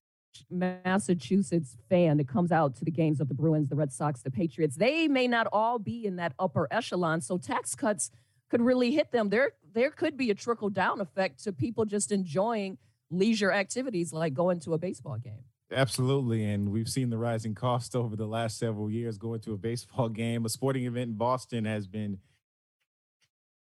Massachusetts 0.49 1.75
fan 1.89 2.17
that 2.17 2.27
comes 2.27 2.51
out 2.51 2.75
to 2.75 2.85
the 2.85 2.91
games 2.91 3.19
of 3.19 3.27
the 3.27 3.33
Bruins, 3.33 3.67
the 3.67 3.75
Red 3.75 3.91
Sox, 3.91 4.21
the 4.21 4.29
Patriots, 4.29 4.75
they 4.75 5.07
may 5.07 5.27
not 5.27 5.47
all 5.51 5.79
be 5.79 6.05
in 6.05 6.17
that 6.17 6.33
upper 6.37 6.67
echelon. 6.71 7.19
So 7.21 7.37
tax 7.39 7.73
cuts 7.75 8.11
could 8.49 8.61
really 8.61 8.91
hit 8.91 9.11
them. 9.11 9.29
There, 9.29 9.53
there 9.73 9.89
could 9.89 10.17
be 10.17 10.29
a 10.29 10.35
trickle 10.35 10.69
down 10.69 11.01
effect 11.01 11.43
to 11.45 11.51
people 11.51 11.85
just 11.85 12.11
enjoying 12.11 12.77
leisure 13.09 13.51
activities 13.51 14.13
like 14.13 14.35
going 14.35 14.59
to 14.61 14.75
a 14.75 14.77
baseball 14.77 15.17
game. 15.17 15.43
Absolutely. 15.71 16.45
And 16.45 16.69
we've 16.69 16.89
seen 16.89 17.09
the 17.09 17.17
rising 17.17 17.53
cost 17.53 17.95
over 17.95 18.15
the 18.15 18.25
last 18.25 18.57
several 18.57 18.89
years 18.89 19.17
going 19.17 19.39
to 19.41 19.53
a 19.53 19.57
baseball 19.57 20.09
game. 20.09 20.45
A 20.45 20.49
sporting 20.49 20.85
event 20.85 21.09
in 21.09 21.17
Boston 21.17 21.65
has 21.65 21.87
been 21.87 22.19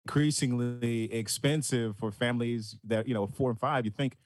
increasingly 0.05 1.13
expensive 1.13 1.95
for 1.97 2.11
families 2.11 2.77
that 2.83 3.07
you 3.07 3.13
know 3.13 3.25
four 3.27 3.49
and 3.49 3.59
five 3.59 3.85
you 3.85 3.91
think 3.91 4.17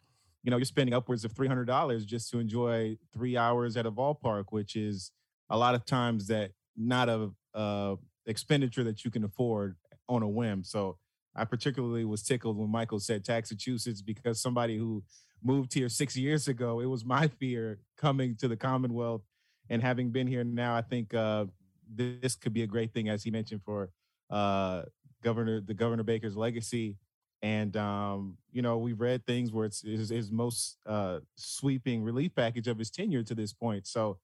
you 0.44 0.50
know 0.50 0.58
you're 0.58 0.66
spending 0.66 0.94
upwards 0.94 1.24
of 1.24 1.34
$300 1.34 2.06
just 2.06 2.32
to 2.32 2.40
enjoy 2.40 2.98
three 3.14 3.38
hours 3.38 3.78
at 3.78 3.86
a 3.86 3.92
ballpark 3.92 4.46
which 4.50 4.76
is 4.76 5.12
a 5.50 5.58
lot 5.58 5.76
of 5.76 5.86
times 5.86 6.28
that 6.28 6.52
not 6.76 7.10
a, 7.10 7.30
a 7.54 7.96
expenditure 8.26 8.84
that 8.84 9.06
you 9.06 9.12
can 9.12 9.24
afford 9.24 9.76
on 10.10 10.24
a 10.24 10.28
whim. 10.28 10.64
So 10.64 10.98
i 11.36 11.46
particularly 11.46 12.04
was 12.04 12.24
tickled 12.24 12.58
when 12.58 12.70
michael 12.70 13.00
said 13.00 13.24
taxachusetts 13.24 14.02
because 14.02 14.42
somebody 14.42 14.78
who 14.78 15.04
moved 15.44 15.74
here 15.74 15.88
six 15.88 16.18
years 16.18 16.48
ago 16.48 16.80
it 16.80 16.88
was 16.88 17.06
my 17.06 17.28
fear 17.28 17.80
coming 17.96 18.36
to 18.36 18.48
the 18.48 18.58
commonwealth 18.58 19.22
and 19.70 19.84
having 19.84 20.10
been 20.10 20.26
here 20.26 20.44
now 20.44 20.76
i 20.76 20.82
think 20.82 21.14
uh, 21.14 21.46
this 21.94 22.36
could 22.36 22.54
be 22.54 22.64
a 22.64 22.68
great 22.68 22.92
thing 22.92 23.08
as 23.08 23.24
he 23.24 23.30
mentioned 23.30 23.62
for 23.64 23.92
uh, 24.32 24.82
Governor 25.24 25.62
the 25.62 25.74
Governor 25.74 26.04
Baker's 26.04 26.36
legacy. 26.36 26.98
And 27.42 27.78
um, 27.78 28.38
you 28.52 28.62
know, 28.62 28.78
we've 28.78 29.00
read 29.00 29.26
things 29.26 29.52
where 29.52 29.66
it's 29.66 29.82
his, 29.82 30.10
his 30.10 30.32
most 30.32 30.78
uh, 30.86 31.20
sweeping 31.36 32.04
relief 32.04 32.34
package 32.36 32.68
of 32.68 32.80
his 32.80 32.90
tenure 32.90 33.24
to 33.24 33.36
this 33.36 33.54
point. 33.54 33.86
So 33.86 34.18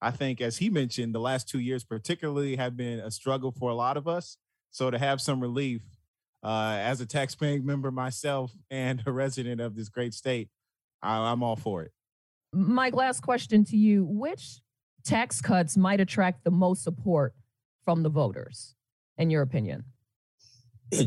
I 0.00 0.10
think, 0.10 0.40
as 0.40 0.58
he 0.58 0.70
mentioned, 0.70 1.14
the 1.14 1.20
last 1.20 1.48
two 1.48 1.60
years 1.60 1.84
particularly 1.84 2.56
have 2.56 2.76
been 2.76 3.00
a 3.00 3.10
struggle 3.10 3.52
for 3.52 3.70
a 3.70 3.74
lot 3.74 3.96
of 3.96 4.08
us. 4.08 4.36
So 4.70 4.90
to 4.90 4.98
have 4.98 5.20
some 5.20 5.40
relief 5.40 5.82
uh, 6.42 6.76
as 6.78 7.00
a 7.00 7.06
taxpaying 7.06 7.64
member 7.64 7.90
myself 7.90 8.52
and 8.70 9.02
a 9.06 9.12
resident 9.12 9.60
of 9.60 9.76
this 9.76 9.88
great 9.88 10.14
state, 10.14 10.48
I, 11.02 11.16
I'm 11.16 11.42
all 11.42 11.56
for 11.56 11.82
it. 11.82 11.92
Mike, 12.52 12.94
last 12.94 13.20
question 13.20 13.64
to 13.64 13.76
you. 13.76 14.04
Which 14.04 14.60
tax 15.04 15.40
cuts 15.40 15.76
might 15.76 16.00
attract 16.00 16.44
the 16.44 16.50
most 16.50 16.82
support 16.84 17.34
from 17.84 18.02
the 18.02 18.08
voters, 18.08 18.74
in 19.18 19.30
your 19.30 19.42
opinion? 19.42 19.84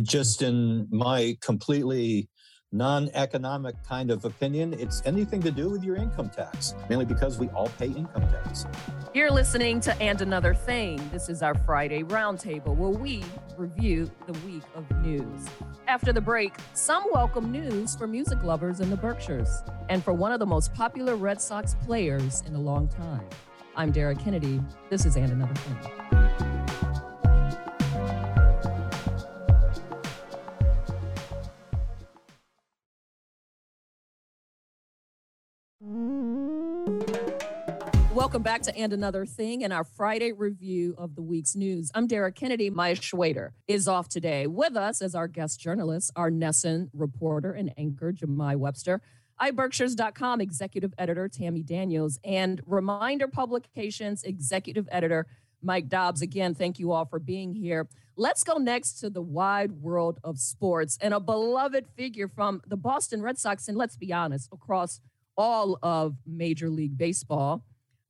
Just 0.03 0.41
in 0.41 0.88
my 0.91 1.38
completely 1.41 2.29
non-economic 2.74 3.75
kind 3.88 4.12
of 4.12 4.25
opinion, 4.25 4.74
it's 4.74 5.01
anything 5.05 5.41
to 5.41 5.51
do 5.51 5.69
with 5.69 5.84
your 5.84 5.96
income 5.96 6.29
tax, 6.29 6.75
mainly 6.89 7.05
because 7.05 7.39
we 7.39 7.48
all 7.50 7.69
pay 7.79 7.88
income 7.88 8.27
tax. 8.29 8.65
You're 9.13 9.31
listening 9.31 9.79
to 9.81 9.96
And 10.01 10.22
Another 10.22 10.53
Thing. 10.53 11.00
This 11.12 11.29
is 11.29 11.41
our 11.41 11.55
Friday 11.55 12.03
roundtable 12.03 12.75
where 12.75 12.89
we 12.89 13.24
review 13.55 14.12
the 14.25 14.34
week 14.46 14.63
of 14.75 14.89
news. 15.01 15.48
After 15.88 16.12
the 16.12 16.22
break, 16.22 16.53
some 16.74 17.05
welcome 17.13 17.51
news 17.51 17.96
for 17.96 18.05
music 18.05 18.43
lovers 18.43 18.81
in 18.81 18.89
the 18.89 18.98
Berkshires 18.98 19.63
and 19.89 20.03
for 20.03 20.12
one 20.12 20.34
of 20.34 20.39
the 20.39 20.46
most 20.46 20.74
popular 20.74 21.15
Red 21.15 21.41
Sox 21.41 21.75
players 21.86 22.43
in 22.46 22.53
a 22.53 22.60
long 22.60 22.89
time. 22.89 23.27
I'm 23.77 23.91
Derek 23.91 24.19
Kennedy. 24.19 24.62
This 24.89 25.05
is 25.05 25.15
And 25.15 25.31
Another 25.31 25.55
Thing. 25.55 26.06
Welcome 38.27 38.43
back 38.43 38.63
to 38.63 38.77
And 38.77 38.91
Another 38.91 39.25
Thing 39.25 39.63
and 39.63 39.72
our 39.72 39.86
Friday 39.86 40.34
review 40.34 40.96
of 40.98 41.15
the 41.15 41.22
week's 41.22 41.55
news. 41.55 41.89
I'm 41.96 42.07
Derek 42.07 42.36
Kennedy. 42.36 42.69
Maya 42.69 42.96
Schwader 42.96 43.51
is 43.69 43.88
off 43.88 44.10
today. 44.10 44.48
With 44.48 44.75
us 44.75 45.01
as 45.01 45.15
our 45.15 45.29
guest 45.29 45.62
journalist, 45.62 46.12
our 46.13 46.29
NESN 46.29 46.89
reporter 46.91 47.53
and 47.53 47.74
anchor, 47.77 48.12
Jahmai 48.12 48.57
Webster, 48.57 49.01
iBerkshires.com 49.39 50.41
executive 50.41 50.93
editor, 50.98 51.29
Tammy 51.29 51.63
Daniels, 51.63 52.19
and 52.22 52.60
Reminder 52.65 53.29
Publications 53.29 54.24
executive 54.24 54.89
editor, 54.91 55.25
Mike 55.63 55.88
Dobbs. 55.88 56.22
Again, 56.22 56.53
thank 56.53 56.79
you 56.79 56.91
all 56.91 57.05
for 57.05 57.19
being 57.19 57.53
here. 57.53 57.88
Let's 58.17 58.43
go 58.43 58.57
next 58.57 59.00
to 59.00 59.10
the 59.10 59.22
wide 59.22 59.72
world 59.72 60.19
of 60.25 60.38
sports 60.38 60.98
and 61.00 61.13
a 61.13 61.22
beloved 61.22 61.86
figure 61.96 62.27
from 62.27 62.62
the 62.67 62.75
Boston 62.75 63.22
Red 63.22 63.38
Sox, 63.38 63.69
and 63.69 63.77
let's 63.77 63.96
be 63.96 64.12
honest, 64.12 64.50
across 64.51 65.00
all 65.38 65.79
of 65.81 66.17
Major 66.25 66.69
League 66.69 66.98
Baseball. 66.98 67.63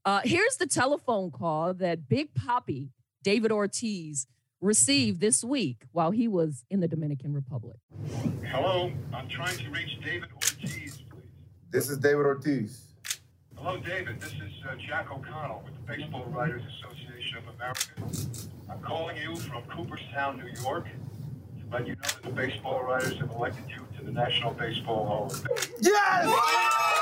Uh, 0.07 0.21
here's 0.23 0.55
the 0.55 0.65
telephone 0.65 1.29
call 1.29 1.73
that 1.73 2.07
Big 2.07 2.33
Papi, 2.33 2.87
David 3.23 3.51
Ortiz, 3.51 4.25
received 4.61 5.19
this 5.19 5.43
week 5.43 5.83
while 5.91 6.11
he 6.11 6.29
was 6.29 6.63
in 6.69 6.79
the 6.79 6.87
Dominican 6.87 7.33
Republic. 7.33 7.75
Hello, 8.45 8.89
I'm 9.13 9.27
trying 9.27 9.57
to 9.57 9.69
reach 9.69 9.99
David 10.01 10.29
Ortiz, 10.33 10.59
please. 10.61 11.03
This 11.71 11.89
is 11.89 11.97
David 11.97 12.25
Ortiz. 12.25 12.83
Hello, 13.57 13.75
David. 13.75 14.21
This 14.21 14.31
is 14.31 14.53
uh, 14.65 14.75
Jack 14.77 15.11
O'Connell 15.11 15.61
with 15.65 15.73
the 15.73 15.93
Baseball 15.93 16.23
Writers 16.29 16.61
Association 16.77 17.39
of 17.39 17.53
America. 17.55 18.39
I'm 18.71 18.79
calling 18.79 19.17
you 19.17 19.35
from 19.35 19.63
Cooperstown, 19.63 20.37
New 20.37 20.61
York, 20.61 20.85
to 20.85 21.65
let 21.69 21.85
you 21.85 21.95
know 21.95 22.01
that 22.01 22.23
the 22.23 22.29
baseball 22.29 22.81
writers 22.81 23.17
have 23.19 23.31
elected 23.31 23.65
you 23.67 23.85
to 23.99 24.05
the 24.05 24.11
National 24.13 24.53
Baseball 24.53 25.05
Hall 25.05 25.25
of 25.25 25.33
Fame. 25.33 25.73
Yes! 25.81 26.96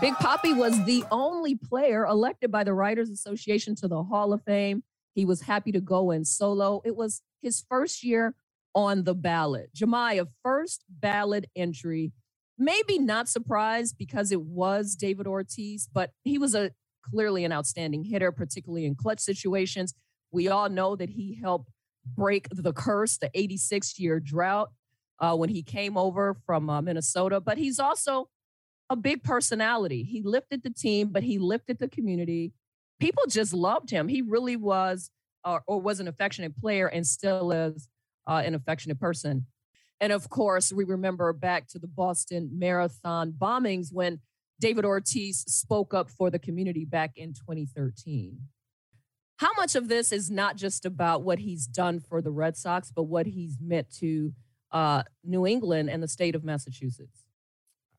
Big 0.00 0.14
Papi 0.14 0.56
was 0.56 0.84
the 0.84 1.04
only 1.10 1.56
player 1.56 2.06
elected 2.06 2.52
by 2.52 2.62
the 2.62 2.72
Writers 2.72 3.10
Association 3.10 3.74
to 3.76 3.88
the 3.88 4.04
Hall 4.04 4.32
of 4.32 4.42
Fame. 4.44 4.84
He 5.14 5.24
was 5.24 5.40
happy 5.40 5.72
to 5.72 5.80
go 5.80 6.12
in 6.12 6.24
solo. 6.24 6.80
It 6.84 6.94
was 6.94 7.22
his 7.42 7.64
first 7.68 8.04
year 8.04 8.36
on 8.76 9.02
the 9.02 9.14
ballot. 9.14 9.70
Jahmai, 9.74 10.24
first 10.44 10.84
ballot 10.88 11.46
entry. 11.56 12.12
Maybe 12.56 13.00
not 13.00 13.28
surprised 13.28 13.96
because 13.98 14.30
it 14.30 14.42
was 14.42 14.94
David 14.94 15.26
Ortiz, 15.26 15.88
but 15.92 16.10
he 16.22 16.38
was 16.38 16.54
a 16.54 16.70
clearly 17.02 17.44
an 17.44 17.52
outstanding 17.52 18.04
hitter, 18.04 18.30
particularly 18.30 18.84
in 18.84 18.94
clutch 18.94 19.18
situations. 19.18 19.94
We 20.30 20.46
all 20.46 20.68
know 20.68 20.94
that 20.94 21.10
he 21.10 21.40
helped 21.42 21.70
break 22.06 22.46
the 22.52 22.72
curse, 22.72 23.18
the 23.18 23.30
86 23.34 23.98
year 23.98 24.20
drought 24.20 24.70
uh, 25.18 25.34
when 25.34 25.48
he 25.48 25.64
came 25.64 25.98
over 25.98 26.36
from 26.46 26.70
uh, 26.70 26.82
Minnesota. 26.82 27.40
But 27.40 27.58
he's 27.58 27.80
also 27.80 28.28
a 28.90 28.96
big 28.96 29.22
personality. 29.22 30.02
He 30.02 30.22
lifted 30.22 30.62
the 30.62 30.70
team, 30.70 31.08
but 31.08 31.22
he 31.22 31.38
lifted 31.38 31.78
the 31.78 31.88
community. 31.88 32.52
People 33.00 33.24
just 33.28 33.52
loved 33.52 33.90
him. 33.90 34.08
He 34.08 34.22
really 34.22 34.56
was, 34.56 35.10
uh, 35.44 35.60
or 35.66 35.80
was 35.80 36.00
an 36.00 36.08
affectionate 36.08 36.56
player, 36.56 36.86
and 36.86 37.06
still 37.06 37.52
is 37.52 37.88
uh, 38.26 38.42
an 38.44 38.54
affectionate 38.54 38.98
person. 38.98 39.46
And 40.00 40.12
of 40.12 40.28
course, 40.28 40.72
we 40.72 40.84
remember 40.84 41.32
back 41.32 41.68
to 41.68 41.78
the 41.78 41.88
Boston 41.88 42.50
Marathon 42.52 43.32
bombings 43.36 43.92
when 43.92 44.20
David 44.60 44.84
Ortiz 44.84 45.40
spoke 45.46 45.94
up 45.94 46.10
for 46.10 46.30
the 46.30 46.38
community 46.38 46.84
back 46.84 47.12
in 47.16 47.32
2013. 47.32 48.38
How 49.36 49.50
much 49.56 49.76
of 49.76 49.88
this 49.88 50.10
is 50.10 50.30
not 50.30 50.56
just 50.56 50.84
about 50.84 51.22
what 51.22 51.38
he's 51.38 51.66
done 51.66 52.00
for 52.00 52.20
the 52.20 52.30
Red 52.30 52.56
Sox, 52.56 52.90
but 52.90 53.04
what 53.04 53.26
he's 53.26 53.56
meant 53.60 53.88
to 53.98 54.32
uh, 54.72 55.04
New 55.24 55.46
England 55.46 55.90
and 55.90 56.02
the 56.02 56.08
state 56.08 56.34
of 56.34 56.42
Massachusetts? 56.42 57.27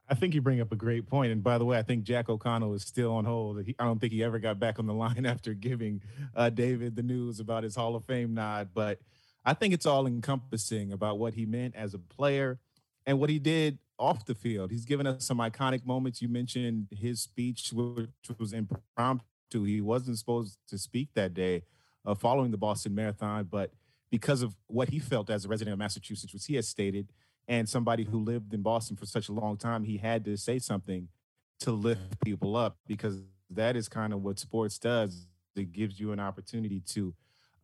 I 0.10 0.16
think 0.16 0.34
you 0.34 0.42
bring 0.42 0.60
up 0.60 0.72
a 0.72 0.76
great 0.76 1.08
point. 1.08 1.32
And 1.32 1.44
by 1.44 1.58
the 1.58 1.66
way, 1.66 1.78
I 1.78 1.84
think 1.84 2.04
Jack 2.04 2.30
O'Connell 2.30 2.74
is 2.74 2.82
still 2.82 3.14
on 3.14 3.26
hold. 3.26 3.64
He, 3.64 3.76
I 3.78 3.86
don't 3.86 4.00
think 4.00 4.12
he 4.12 4.24
ever 4.24 4.40
got 4.40 4.60
back 4.60 4.80
on 4.80 4.88
the 4.88 4.94
line 5.06 5.26
after 5.26 5.54
giving 5.54 6.02
uh, 6.36 6.50
David 6.50 6.96
the 6.96 7.04
news 7.04 7.40
about 7.40 7.64
his 7.64 7.76
Hall 7.76 7.96
of 7.96 8.06
Fame 8.06 8.34
nod. 8.34 8.70
But 8.74 9.00
I 9.46 9.54
think 9.54 9.74
it's 9.74 9.86
all 9.86 10.08
encompassing 10.08 10.92
about 10.92 11.20
what 11.20 11.36
he 11.36 11.46
meant 11.46 11.76
as 11.76 11.94
a 11.94 12.00
player 12.00 12.60
and 13.06 13.20
what 13.20 13.30
he 13.30 13.40
did 13.40 13.78
off 14.00 14.26
the 14.26 14.36
field. 14.36 14.72
He's 14.72 14.86
given 14.86 15.06
us 15.06 15.26
some 15.26 15.38
iconic 15.38 15.86
moments. 15.86 16.22
You 16.22 16.30
mentioned 16.30 16.88
his 16.92 17.22
speech, 17.22 17.72
which 17.72 18.10
was 18.40 18.54
impromptu. 18.54 19.64
He 19.64 19.82
wasn't 19.82 20.18
supposed 20.18 20.58
to 20.70 20.78
speak 20.78 21.10
that 21.16 21.34
day 21.34 21.64
uh, 22.06 22.16
following 22.16 22.52
the 22.52 22.58
Boston 22.58 22.96
Marathon, 22.96 23.48
but 23.50 23.72
because 24.10 24.42
of 24.42 24.56
what 24.68 24.90
he 24.90 25.00
felt 25.00 25.30
as 25.30 25.46
a 25.46 25.48
resident 25.48 25.74
of 25.74 25.80
Massachusetts, 25.80 26.34
which 26.34 26.46
he 26.46 26.56
has 26.56 26.68
stated, 26.68 27.12
and 27.50 27.68
somebody 27.68 28.04
who 28.04 28.20
lived 28.20 28.54
in 28.54 28.62
Boston 28.62 28.96
for 28.96 29.08
such 29.08 29.28
a 29.28 29.32
long 29.32 29.58
time, 29.58 29.84
he 29.84 29.98
had 29.98 30.24
to 30.26 30.38
say 30.38 30.60
something 30.60 31.10
to 31.62 31.72
lift 31.72 32.22
people 32.24 32.56
up 32.56 32.78
because 32.88 33.24
that 33.50 33.76
is 33.76 33.90
kind 33.90 34.14
of 34.14 34.24
what 34.24 34.38
sports 34.38 34.78
does. 34.78 35.26
It 35.56 35.74
gives 35.74 36.00
you 36.00 36.12
an 36.12 36.20
opportunity 36.20 36.80
to 36.92 37.14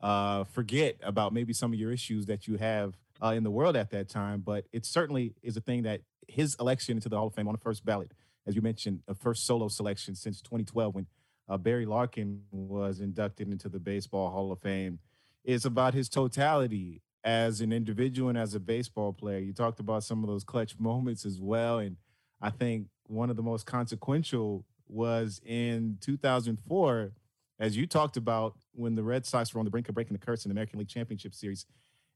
uh, 0.01 0.43
forget 0.45 0.97
about 1.03 1.33
maybe 1.33 1.53
some 1.53 1.71
of 1.71 1.79
your 1.79 1.91
issues 1.91 2.25
that 2.25 2.47
you 2.47 2.57
have 2.57 2.97
uh, 3.23 3.27
in 3.29 3.43
the 3.43 3.51
world 3.51 3.77
at 3.77 3.91
that 3.91 4.09
time. 4.09 4.41
But 4.41 4.65
it 4.73 4.87
certainly 4.87 5.35
is 5.43 5.55
a 5.55 5.61
thing 5.61 5.83
that 5.83 6.01
his 6.27 6.55
election 6.59 6.97
into 6.97 7.07
the 7.07 7.17
Hall 7.17 7.27
of 7.27 7.35
Fame 7.35 7.47
on 7.47 7.53
the 7.53 7.61
first 7.61 7.85
ballot, 7.85 8.11
as 8.47 8.55
you 8.55 8.63
mentioned, 8.63 9.01
a 9.07 9.13
first 9.13 9.45
solo 9.45 9.67
selection 9.67 10.15
since 10.15 10.41
2012 10.41 10.95
when 10.95 11.05
uh, 11.47 11.57
Barry 11.57 11.85
Larkin 11.85 12.41
was 12.51 12.99
inducted 12.99 13.49
into 13.51 13.69
the 13.69 13.79
Baseball 13.79 14.31
Hall 14.31 14.51
of 14.51 14.59
Fame, 14.59 14.97
is 15.43 15.63
about 15.63 15.93
his 15.93 16.09
totality 16.09 17.03
as 17.25 17.59
an 17.59 17.73
individual 17.73 18.29
and 18.29 18.37
as 18.37 18.53
a 18.53 18.59
baseball 18.59 19.11
player. 19.11 19.39
You 19.39 19.51
talked 19.51 19.79
about 19.79 20.03
some 20.03 20.23
of 20.23 20.29
those 20.29 20.43
clutch 20.43 20.75
moments 20.79 21.25
as 21.25 21.41
well. 21.41 21.79
And 21.79 21.97
I 22.39 22.51
think 22.51 22.87
one 23.07 23.29
of 23.29 23.35
the 23.35 23.43
most 23.43 23.65
consequential 23.65 24.63
was 24.87 25.41
in 25.43 25.97
2004, 26.01 27.11
as 27.59 27.75
you 27.75 27.87
talked 27.87 28.15
about 28.15 28.55
when 28.73 28.93
the 28.93 29.03
Red 29.03 29.25
Sox 29.25 29.53
were 29.53 29.59
on 29.59 29.65
the 29.65 29.71
brink 29.71 29.89
of 29.89 29.95
breaking 29.95 30.13
the 30.13 30.23
curse 30.23 30.45
in 30.45 30.49
the 30.49 30.53
American 30.53 30.77
League 30.77 30.87
Championship 30.87 31.33
Series 31.33 31.65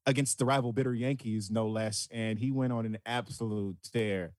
against 0.06 0.38
the 0.38 0.46
rival 0.46 0.72
bitter 0.72 0.94
Yankees, 0.94 1.50
no 1.50 1.68
less. 1.68 2.08
And 2.12 2.38
he 2.38 2.52
went 2.52 2.72
on 2.72 2.86
an 2.86 3.00
absolute 3.06 3.78
tear. 3.92 4.34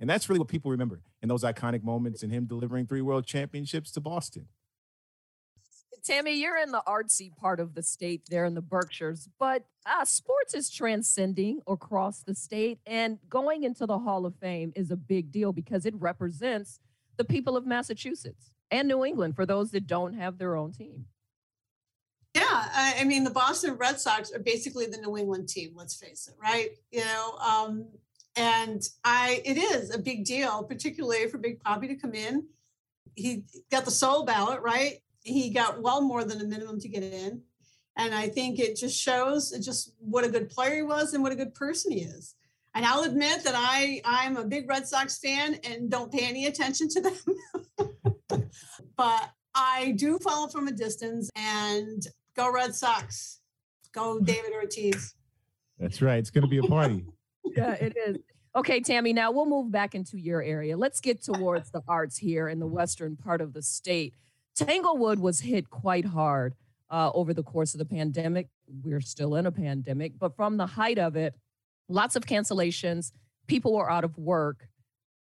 And 0.00 0.08
that's 0.10 0.28
really 0.28 0.38
what 0.38 0.48
people 0.48 0.70
remember 0.70 1.02
in 1.22 1.28
those 1.28 1.44
iconic 1.44 1.84
moments 1.84 2.22
and 2.22 2.32
him 2.32 2.46
delivering 2.46 2.86
three 2.86 3.02
world 3.02 3.26
championships 3.26 3.92
to 3.92 4.00
Boston. 4.00 4.48
Tammy, 6.02 6.40
you're 6.40 6.58
in 6.58 6.72
the 6.72 6.82
artsy 6.86 7.34
part 7.36 7.60
of 7.60 7.74
the 7.74 7.82
state 7.82 8.22
there 8.30 8.44
in 8.44 8.54
the 8.54 8.62
Berkshires, 8.62 9.28
but 9.38 9.64
uh, 9.86 10.04
sports 10.04 10.54
is 10.54 10.70
transcending 10.70 11.60
across 11.66 12.22
the 12.22 12.34
state, 12.34 12.78
and 12.86 13.18
going 13.28 13.64
into 13.64 13.86
the 13.86 13.98
Hall 13.98 14.26
of 14.26 14.34
Fame 14.36 14.72
is 14.76 14.90
a 14.90 14.96
big 14.96 15.30
deal 15.30 15.52
because 15.52 15.86
it 15.86 15.94
represents 15.96 16.80
the 17.16 17.24
people 17.24 17.56
of 17.56 17.66
Massachusetts 17.66 18.50
and 18.70 18.88
New 18.88 19.04
England 19.04 19.36
for 19.36 19.44
those 19.44 19.70
that 19.72 19.86
don't 19.86 20.14
have 20.14 20.38
their 20.38 20.56
own 20.56 20.72
team. 20.72 21.06
Yeah, 22.34 22.44
I, 22.98 23.04
mean 23.04 23.24
the 23.24 23.30
Boston 23.30 23.74
Red 23.74 23.98
Sox 23.98 24.32
are 24.32 24.38
basically 24.38 24.86
the 24.86 24.98
New 24.98 25.16
England 25.18 25.48
team. 25.48 25.72
Let's 25.74 25.96
face 25.96 26.28
it, 26.28 26.34
right? 26.40 26.70
You 26.92 27.04
know, 27.04 27.32
um, 27.38 27.88
and 28.36 28.82
I 29.04 29.42
it 29.44 29.58
is 29.58 29.92
a 29.92 29.98
big 29.98 30.24
deal, 30.24 30.62
particularly 30.62 31.26
for 31.28 31.38
Big 31.38 31.62
Papi 31.62 31.88
to 31.88 31.96
come 31.96 32.14
in. 32.14 32.46
He 33.16 33.44
got 33.72 33.84
the 33.84 33.90
soul 33.90 34.24
ballot, 34.24 34.62
right? 34.62 35.00
He 35.22 35.50
got 35.50 35.82
well 35.82 36.00
more 36.00 36.24
than 36.24 36.40
a 36.40 36.44
minimum 36.44 36.80
to 36.80 36.88
get 36.88 37.02
in. 37.02 37.42
And 37.96 38.14
I 38.14 38.28
think 38.28 38.58
it 38.58 38.76
just 38.76 39.00
shows 39.00 39.50
just 39.64 39.92
what 39.98 40.24
a 40.24 40.28
good 40.28 40.48
player 40.48 40.76
he 40.76 40.82
was 40.82 41.12
and 41.12 41.22
what 41.22 41.32
a 41.32 41.36
good 41.36 41.54
person 41.54 41.92
he 41.92 42.00
is. 42.00 42.34
And 42.74 42.84
I'll 42.84 43.02
admit 43.02 43.42
that 43.44 43.54
I 43.56 44.00
I'm 44.04 44.36
a 44.36 44.44
big 44.44 44.68
Red 44.68 44.86
Sox 44.86 45.18
fan 45.18 45.56
and 45.64 45.90
don't 45.90 46.12
pay 46.12 46.26
any 46.26 46.46
attention 46.46 46.88
to 46.90 47.00
them. 47.00 47.88
but 48.96 49.30
I 49.54 49.92
do 49.96 50.18
follow 50.18 50.48
from 50.48 50.68
a 50.68 50.72
distance 50.72 51.30
and 51.34 52.02
go 52.36 52.52
Red 52.52 52.74
Sox. 52.74 53.40
Go 53.92 54.20
David 54.20 54.52
Ortiz. 54.54 55.14
That's 55.78 56.00
right. 56.00 56.18
It's 56.18 56.30
going 56.30 56.42
to 56.42 56.48
be 56.48 56.58
a 56.58 56.62
party. 56.62 57.04
yeah, 57.56 57.72
it 57.72 57.96
is. 57.96 58.18
Okay, 58.54 58.80
Tammy, 58.80 59.12
now 59.12 59.30
we'll 59.30 59.46
move 59.46 59.70
back 59.70 59.94
into 59.94 60.18
your 60.18 60.42
area. 60.42 60.76
Let's 60.76 61.00
get 61.00 61.22
towards 61.22 61.70
the 61.70 61.82
arts 61.86 62.18
here 62.18 62.48
in 62.48 62.58
the 62.58 62.66
western 62.66 63.16
part 63.16 63.40
of 63.40 63.52
the 63.52 63.62
state. 63.62 64.14
Tanglewood 64.66 65.18
was 65.18 65.40
hit 65.40 65.70
quite 65.70 66.04
hard 66.04 66.54
uh, 66.90 67.10
over 67.14 67.32
the 67.32 67.42
course 67.42 67.72
of 67.72 67.78
the 67.78 67.86
pandemic. 67.86 68.48
We're 68.84 69.00
still 69.00 69.34
in 69.36 69.46
a 69.46 69.52
pandemic, 69.52 70.18
but 70.18 70.36
from 70.36 70.58
the 70.58 70.66
height 70.66 70.98
of 70.98 71.16
it, 71.16 71.34
lots 71.88 72.14
of 72.14 72.26
cancellations, 72.26 73.12
people 73.46 73.74
were 73.74 73.90
out 73.90 74.04
of 74.04 74.18
work, 74.18 74.68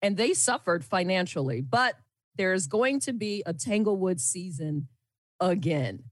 and 0.02 0.18
they 0.18 0.34
suffered 0.34 0.84
financially. 0.84 1.62
But 1.62 1.96
there's 2.36 2.68
going 2.68 3.00
to 3.02 3.14
be 3.14 3.42
a 3.46 3.54
Tanglewood 3.54 4.20
season 4.20 4.90
again. 5.40 6.04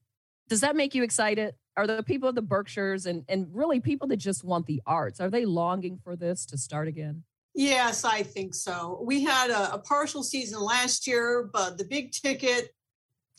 Does 0.47 0.62
that 0.62 0.77
make 0.77 0.95
you 0.95 1.03
excited? 1.03 1.55
Are 1.75 1.88
the 1.88 2.03
people 2.03 2.29
of 2.29 2.36
the 2.36 2.41
Berkshires 2.41 3.05
and, 3.05 3.25
and 3.27 3.47
really 3.53 3.79
people 3.79 4.08
that 4.10 4.17
just 4.17 4.43
want 4.43 4.65
the 4.65 4.82
arts, 4.86 5.19
are 5.19 5.29
they 5.29 5.45
longing 5.45 5.99
for 6.03 6.15
this 6.15 6.45
to 6.47 6.58
start 6.58 6.88
again? 6.88 7.23
Yes, 7.53 8.05
I 8.05 8.23
think 8.23 8.55
so. 8.55 9.01
We 9.03 9.23
had 9.23 9.49
a, 9.49 9.73
a 9.73 9.79
partial 9.79 10.23
season 10.23 10.62
last 10.62 11.05
year, 11.05 11.49
but 11.51 11.77
the 11.77 11.84
big 11.84 12.12
ticket 12.12 12.73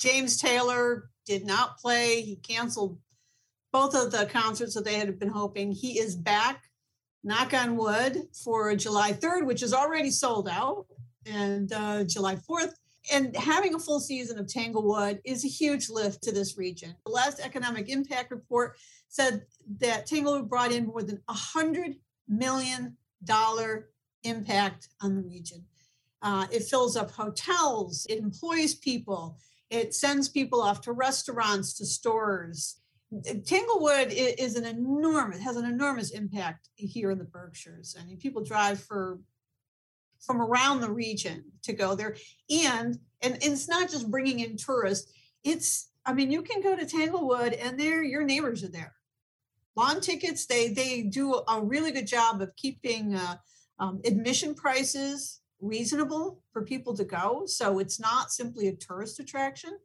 James 0.01 0.39
Taylor 0.39 1.11
did 1.27 1.45
not 1.45 1.79
play. 1.79 2.23
He 2.23 2.37
canceled 2.37 2.99
both 3.71 3.95
of 3.95 4.11
the 4.11 4.27
concerts 4.27 4.75
that 4.75 4.85
they 4.85 4.95
had 4.95 5.19
been 5.19 5.29
hoping. 5.29 5.73
He 5.73 5.99
is 5.99 6.17
back, 6.17 6.65
knock 7.23 7.53
on 7.53 7.77
wood, 7.77 8.23
for 8.43 8.75
July 8.75 9.13
3rd, 9.13 9.45
which 9.47 9.63
is 9.63 9.75
already 9.75 10.11
sold 10.11 10.49
out, 10.49 10.87
and 11.27 11.71
uh, 11.73 12.05
July 12.05 12.37
4th. 12.37 12.73
And 13.13 13.37
having 13.37 13.75
a 13.75 13.79
full 13.79 14.01
season 14.01 14.39
of 14.39 14.49
Tanglewood 14.49 15.21
is 15.25 15.45
a 15.45 15.49
huge 15.49 15.91
lift 15.91 16.23
to 16.23 16.33
this 16.33 16.57
region. 16.57 16.95
The 17.05 17.13
last 17.13 17.39
economic 17.41 17.89
impact 17.89 18.31
report 18.31 18.77
said 19.09 19.43
that 19.81 20.07
Tanglewood 20.07 20.49
brought 20.49 20.73
in 20.73 20.87
more 20.87 21.03
than 21.03 21.23
a 21.29 21.35
$100 21.35 21.97
million 22.29 22.97
impact 24.23 24.89
on 25.03 25.15
the 25.15 25.23
region. 25.23 25.65
Uh, 26.23 26.47
it 26.51 26.65
fills 26.65 26.97
up 26.97 27.11
hotels, 27.11 28.07
it 28.11 28.19
employs 28.19 28.75
people, 28.75 29.39
it 29.71 29.95
sends 29.95 30.29
people 30.29 30.61
off 30.61 30.81
to 30.83 30.93
restaurants, 30.93 31.75
to 31.75 31.87
stores. 31.87 32.81
Tanglewood 33.47 34.09
is 34.13 34.57
an 34.57 34.65
enormous, 34.65 35.41
has 35.41 35.57
an 35.57 35.65
enormous 35.65 36.11
impact 36.11 36.69
here 36.75 37.11
in 37.11 37.19
the 37.19 37.25
Berkshires. 37.25 37.97
I 37.99 38.05
mean, 38.05 38.19
people 38.19 38.45
drive 38.45 38.83
for 38.83 39.19
from 40.21 40.43
around 40.43 40.81
the 40.81 40.91
region 40.91 41.45
to 41.63 41.73
go 41.73 41.95
there, 41.95 42.17
and 42.51 42.99
and, 43.23 43.39
it's 43.43 43.69
not 43.69 43.91
just 43.91 44.11
bringing 44.11 44.41
in 44.41 44.57
tourists. 44.57 45.13
It's, 45.45 45.91
I 46.05 46.13
mean, 46.13 46.31
you 46.31 46.43
can 46.43 46.63
go 46.63 46.77
to 46.77 46.85
Tanglewood, 46.85 47.55
and 47.55 47.79
there 47.79 48.03
your 48.03 48.25
neighbors 48.25 48.63
are 48.63 48.69
there. 48.69 48.95
Lawn 49.77 50.01
tickets, 50.01 50.47
they 50.47 50.73
they 50.73 51.03
do 51.03 51.43
a 51.49 51.61
really 51.63 51.91
good 51.91 52.07
job 52.07 52.43
of 52.43 52.55
keeping 52.57 53.15
uh, 53.15 53.37
um, 53.79 54.01
admission 54.05 54.55
prices 54.55 55.41
reasonable 55.61 56.43
for 56.53 56.63
people 56.63 56.97
to 56.97 57.05
go. 57.05 57.45
So 57.47 57.79
it's 57.79 58.01
not 58.01 58.31
simply 58.31 58.69
a 58.69 58.77
tourist 58.77 59.21
attraction. 59.21 59.79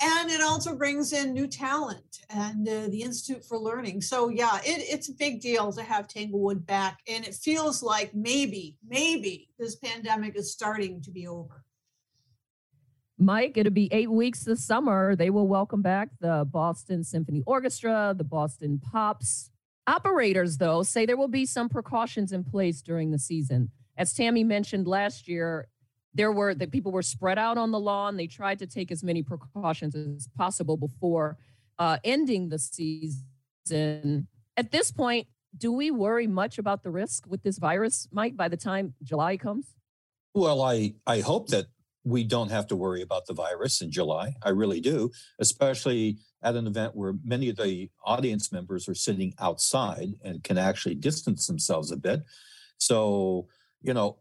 And 0.00 0.30
it 0.30 0.40
also 0.40 0.74
brings 0.74 1.12
in 1.12 1.32
new 1.32 1.46
talent 1.46 2.18
and 2.28 2.68
uh, 2.68 2.88
the 2.88 3.02
Institute 3.02 3.44
for 3.44 3.56
Learning. 3.56 4.00
So, 4.00 4.30
yeah, 4.30 4.56
it, 4.64 4.82
it's 4.90 5.08
a 5.08 5.14
big 5.14 5.40
deal 5.40 5.72
to 5.72 5.82
have 5.82 6.08
Tanglewood 6.08 6.66
back. 6.66 6.98
And 7.06 7.24
it 7.24 7.34
feels 7.34 7.82
like 7.82 8.12
maybe, 8.12 8.76
maybe 8.86 9.50
this 9.58 9.76
pandemic 9.76 10.36
is 10.36 10.50
starting 10.52 11.02
to 11.02 11.10
be 11.12 11.28
over. 11.28 11.64
Mike, 13.16 13.56
it'll 13.56 13.72
be 13.72 13.92
eight 13.92 14.10
weeks 14.10 14.42
this 14.42 14.64
summer. 14.64 15.14
They 15.14 15.30
will 15.30 15.46
welcome 15.46 15.82
back 15.82 16.08
the 16.20 16.48
Boston 16.50 17.04
Symphony 17.04 17.44
Orchestra, 17.46 18.14
the 18.16 18.24
Boston 18.24 18.80
Pops. 18.80 19.50
Operators, 19.86 20.58
though, 20.58 20.82
say 20.82 21.06
there 21.06 21.16
will 21.16 21.28
be 21.28 21.46
some 21.46 21.68
precautions 21.68 22.32
in 22.32 22.42
place 22.42 22.82
during 22.82 23.12
the 23.12 23.18
season 23.20 23.70
as 23.96 24.12
Tammy 24.14 24.44
mentioned 24.44 24.86
last 24.86 25.28
year, 25.28 25.68
there 26.14 26.32
were 26.32 26.54
that 26.54 26.70
people 26.70 26.92
were 26.92 27.02
spread 27.02 27.38
out 27.38 27.58
on 27.58 27.70
the 27.70 27.80
lawn. 27.80 28.16
They 28.16 28.26
tried 28.26 28.58
to 28.60 28.66
take 28.66 28.90
as 28.90 29.02
many 29.02 29.22
precautions 29.22 29.94
as 29.94 30.28
possible 30.36 30.76
before 30.76 31.38
uh, 31.78 31.98
ending 32.04 32.48
the 32.48 32.58
season. 32.58 34.28
At 34.56 34.70
this 34.70 34.90
point, 34.90 35.26
do 35.56 35.72
we 35.72 35.90
worry 35.90 36.26
much 36.26 36.58
about 36.58 36.82
the 36.82 36.90
risk 36.90 37.24
with 37.26 37.42
this 37.42 37.58
virus, 37.58 38.08
Mike, 38.10 38.36
by 38.36 38.48
the 38.48 38.56
time 38.56 38.94
July 39.02 39.36
comes? 39.36 39.74
Well, 40.34 40.62
I, 40.62 40.94
I 41.06 41.20
hope 41.20 41.48
that 41.48 41.66
we 42.04 42.24
don't 42.24 42.50
have 42.50 42.66
to 42.68 42.76
worry 42.76 43.02
about 43.02 43.26
the 43.26 43.34
virus 43.34 43.80
in 43.80 43.90
July. 43.90 44.34
I 44.42 44.48
really 44.50 44.80
do, 44.80 45.10
especially 45.38 46.18
at 46.42 46.56
an 46.56 46.66
event 46.66 46.96
where 46.96 47.14
many 47.24 47.48
of 47.48 47.56
the 47.56 47.90
audience 48.04 48.50
members 48.50 48.88
are 48.88 48.94
sitting 48.94 49.34
outside 49.38 50.08
and 50.24 50.42
can 50.42 50.58
actually 50.58 50.96
distance 50.96 51.46
themselves 51.46 51.92
a 51.92 51.96
bit. 51.96 52.22
So 52.78 53.46
you 53.82 53.94
know, 53.94 54.18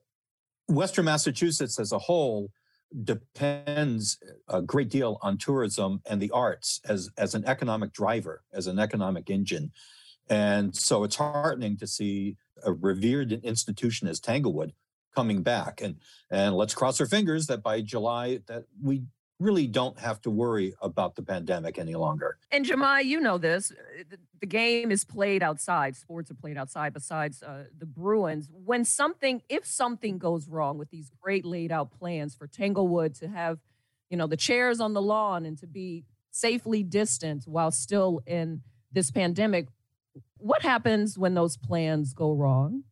Western 0.67 1.05
Massachusetts 1.05 1.79
as 1.79 1.91
a 1.91 1.99
whole 1.99 2.51
depends 3.03 4.17
a 4.49 4.61
great 4.61 4.89
deal 4.89 5.17
on 5.21 5.37
tourism 5.37 6.01
and 6.05 6.21
the 6.21 6.31
arts 6.31 6.81
as 6.87 7.09
as 7.17 7.35
an 7.35 7.45
economic 7.45 7.93
driver, 7.93 8.43
as 8.53 8.67
an 8.67 8.79
economic 8.79 9.29
engine. 9.29 9.71
And 10.29 10.75
so 10.75 11.03
it's 11.03 11.15
heartening 11.15 11.77
to 11.77 11.87
see 11.87 12.37
a 12.63 12.71
revered 12.71 13.31
institution 13.31 14.07
as 14.07 14.19
Tanglewood 14.19 14.73
coming 15.15 15.41
back. 15.43 15.81
And 15.81 15.97
and 16.29 16.55
let's 16.55 16.73
cross 16.73 16.99
our 16.99 17.07
fingers 17.07 17.47
that 17.47 17.63
by 17.63 17.81
July 17.81 18.39
that 18.47 18.65
we 18.81 19.03
really 19.41 19.67
don't 19.67 19.99
have 19.99 20.21
to 20.21 20.29
worry 20.29 20.73
about 20.81 21.15
the 21.15 21.23
pandemic 21.23 21.79
any 21.79 21.95
longer. 21.95 22.37
And 22.51 22.63
Jahmai, 22.65 23.03
you 23.05 23.19
know 23.19 23.37
this. 23.37 23.71
uh, 23.71 24.03
The 24.39 24.45
game 24.45 24.91
is 24.91 25.03
played 25.03 25.41
outside. 25.41 25.95
Sports 25.95 26.29
are 26.31 26.35
played 26.35 26.57
outside. 26.57 26.93
Besides 26.93 27.41
uh, 27.41 27.65
the 27.77 27.85
Bruins, 27.85 28.49
when 28.51 28.85
something, 28.85 29.41
if 29.49 29.65
something 29.65 30.17
goes 30.17 30.47
wrong 30.47 30.77
with 30.77 30.89
these 30.91 31.11
great 31.19 31.43
laid 31.43 31.71
out 31.71 31.91
plans 31.91 32.35
for 32.35 32.47
Tanglewood 32.47 33.15
to 33.15 33.27
have, 33.27 33.59
you 34.09 34.17
know, 34.17 34.27
the 34.27 34.37
chairs 34.37 34.79
on 34.79 34.93
the 34.93 35.01
lawn 35.01 35.45
and 35.45 35.57
to 35.57 35.67
be 35.67 36.05
safely 36.29 36.83
distant 36.83 37.45
while 37.45 37.71
still 37.71 38.21
in 38.25 38.61
this 38.91 39.09
pandemic, 39.09 39.67
what 40.37 40.61
happens 40.61 41.17
when 41.17 41.33
those 41.33 41.57
plans 41.57 42.13
go 42.13 42.31
wrong? 42.31 42.83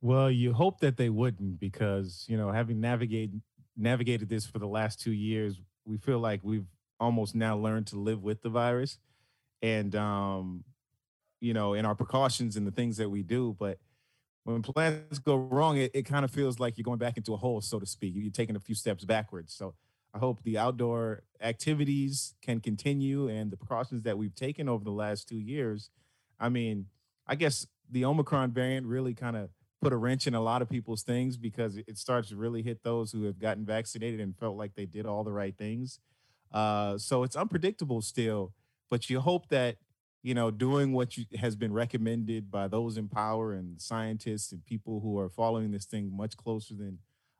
Well, 0.00 0.30
you 0.30 0.52
hope 0.52 0.80
that 0.80 0.96
they 0.96 1.10
wouldn't 1.10 1.60
because, 1.60 2.24
you 2.28 2.36
know, 2.36 2.50
having 2.50 2.80
navigated 2.80 3.40
navigated 3.76 4.28
this 4.28 4.46
for 4.46 4.58
the 4.58 4.66
last 4.66 5.00
2 5.00 5.12
years, 5.12 5.60
we 5.84 5.96
feel 5.96 6.18
like 6.18 6.40
we've 6.42 6.66
almost 7.00 7.34
now 7.34 7.56
learned 7.56 7.86
to 7.88 7.96
live 7.96 8.22
with 8.22 8.42
the 8.42 8.48
virus 8.48 8.98
and 9.60 9.94
um 9.96 10.64
you 11.42 11.52
know, 11.52 11.74
in 11.74 11.84
our 11.84 11.96
precautions 11.96 12.56
and 12.56 12.64
the 12.64 12.70
things 12.70 12.96
that 12.98 13.10
we 13.10 13.24
do, 13.24 13.56
but 13.58 13.78
when 14.44 14.62
plans 14.62 15.18
go 15.18 15.34
wrong, 15.34 15.76
it, 15.76 15.90
it 15.92 16.02
kind 16.04 16.24
of 16.24 16.30
feels 16.30 16.60
like 16.60 16.78
you're 16.78 16.84
going 16.84 17.00
back 17.00 17.16
into 17.16 17.34
a 17.34 17.36
hole, 17.36 17.60
so 17.60 17.80
to 17.80 17.86
speak. 17.86 18.14
You're 18.16 18.30
taking 18.30 18.54
a 18.54 18.60
few 18.60 18.76
steps 18.76 19.04
backwards. 19.04 19.52
So 19.52 19.74
I 20.14 20.18
hope 20.18 20.42
the 20.44 20.56
outdoor 20.56 21.24
activities 21.40 22.34
can 22.42 22.60
continue 22.60 23.28
and 23.28 23.50
the 23.50 23.56
precautions 23.56 24.02
that 24.02 24.16
we've 24.16 24.34
taken 24.34 24.68
over 24.68 24.84
the 24.84 24.92
last 24.92 25.28
two 25.28 25.38
years. 25.38 25.90
I 26.38 26.48
mean, 26.48 26.86
I 27.26 27.34
guess 27.34 27.66
the 27.90 28.04
Omicron 28.04 28.52
variant 28.52 28.86
really 28.86 29.14
kind 29.14 29.36
of 29.36 29.50
put 29.82 29.92
a 29.92 29.96
wrench 29.96 30.28
in 30.28 30.34
a 30.34 30.40
lot 30.40 30.62
of 30.62 30.70
people's 30.70 31.02
things 31.02 31.36
because 31.36 31.76
it 31.76 31.98
starts 31.98 32.28
to 32.28 32.36
really 32.36 32.62
hit 32.62 32.84
those 32.84 33.10
who 33.10 33.24
have 33.24 33.38
gotten 33.38 33.64
vaccinated 33.64 34.20
and 34.20 34.38
felt 34.38 34.56
like 34.56 34.74
they 34.76 34.86
did 34.86 35.04
all 35.04 35.24
the 35.24 35.32
right 35.32 35.56
things. 35.58 35.98
Uh, 36.52 36.96
so 36.96 37.24
it's 37.24 37.34
unpredictable 37.34 38.00
still, 38.00 38.52
but 38.90 39.10
you 39.10 39.20
hope 39.20 39.48
that 39.48 39.76
you 40.22 40.34
know 40.34 40.50
doing 40.52 40.92
what 40.92 41.16
you, 41.16 41.24
has 41.36 41.56
been 41.56 41.72
recommended 41.72 42.50
by 42.50 42.68
those 42.68 42.96
in 42.96 43.08
power 43.08 43.52
and 43.54 43.80
scientists 43.80 44.52
and 44.52 44.64
people 44.64 45.00
who 45.00 45.18
are 45.18 45.28
following 45.28 45.72
this 45.72 45.84
thing 45.84 46.16
much 46.16 46.36
closer 46.36 46.74
than 46.74 46.98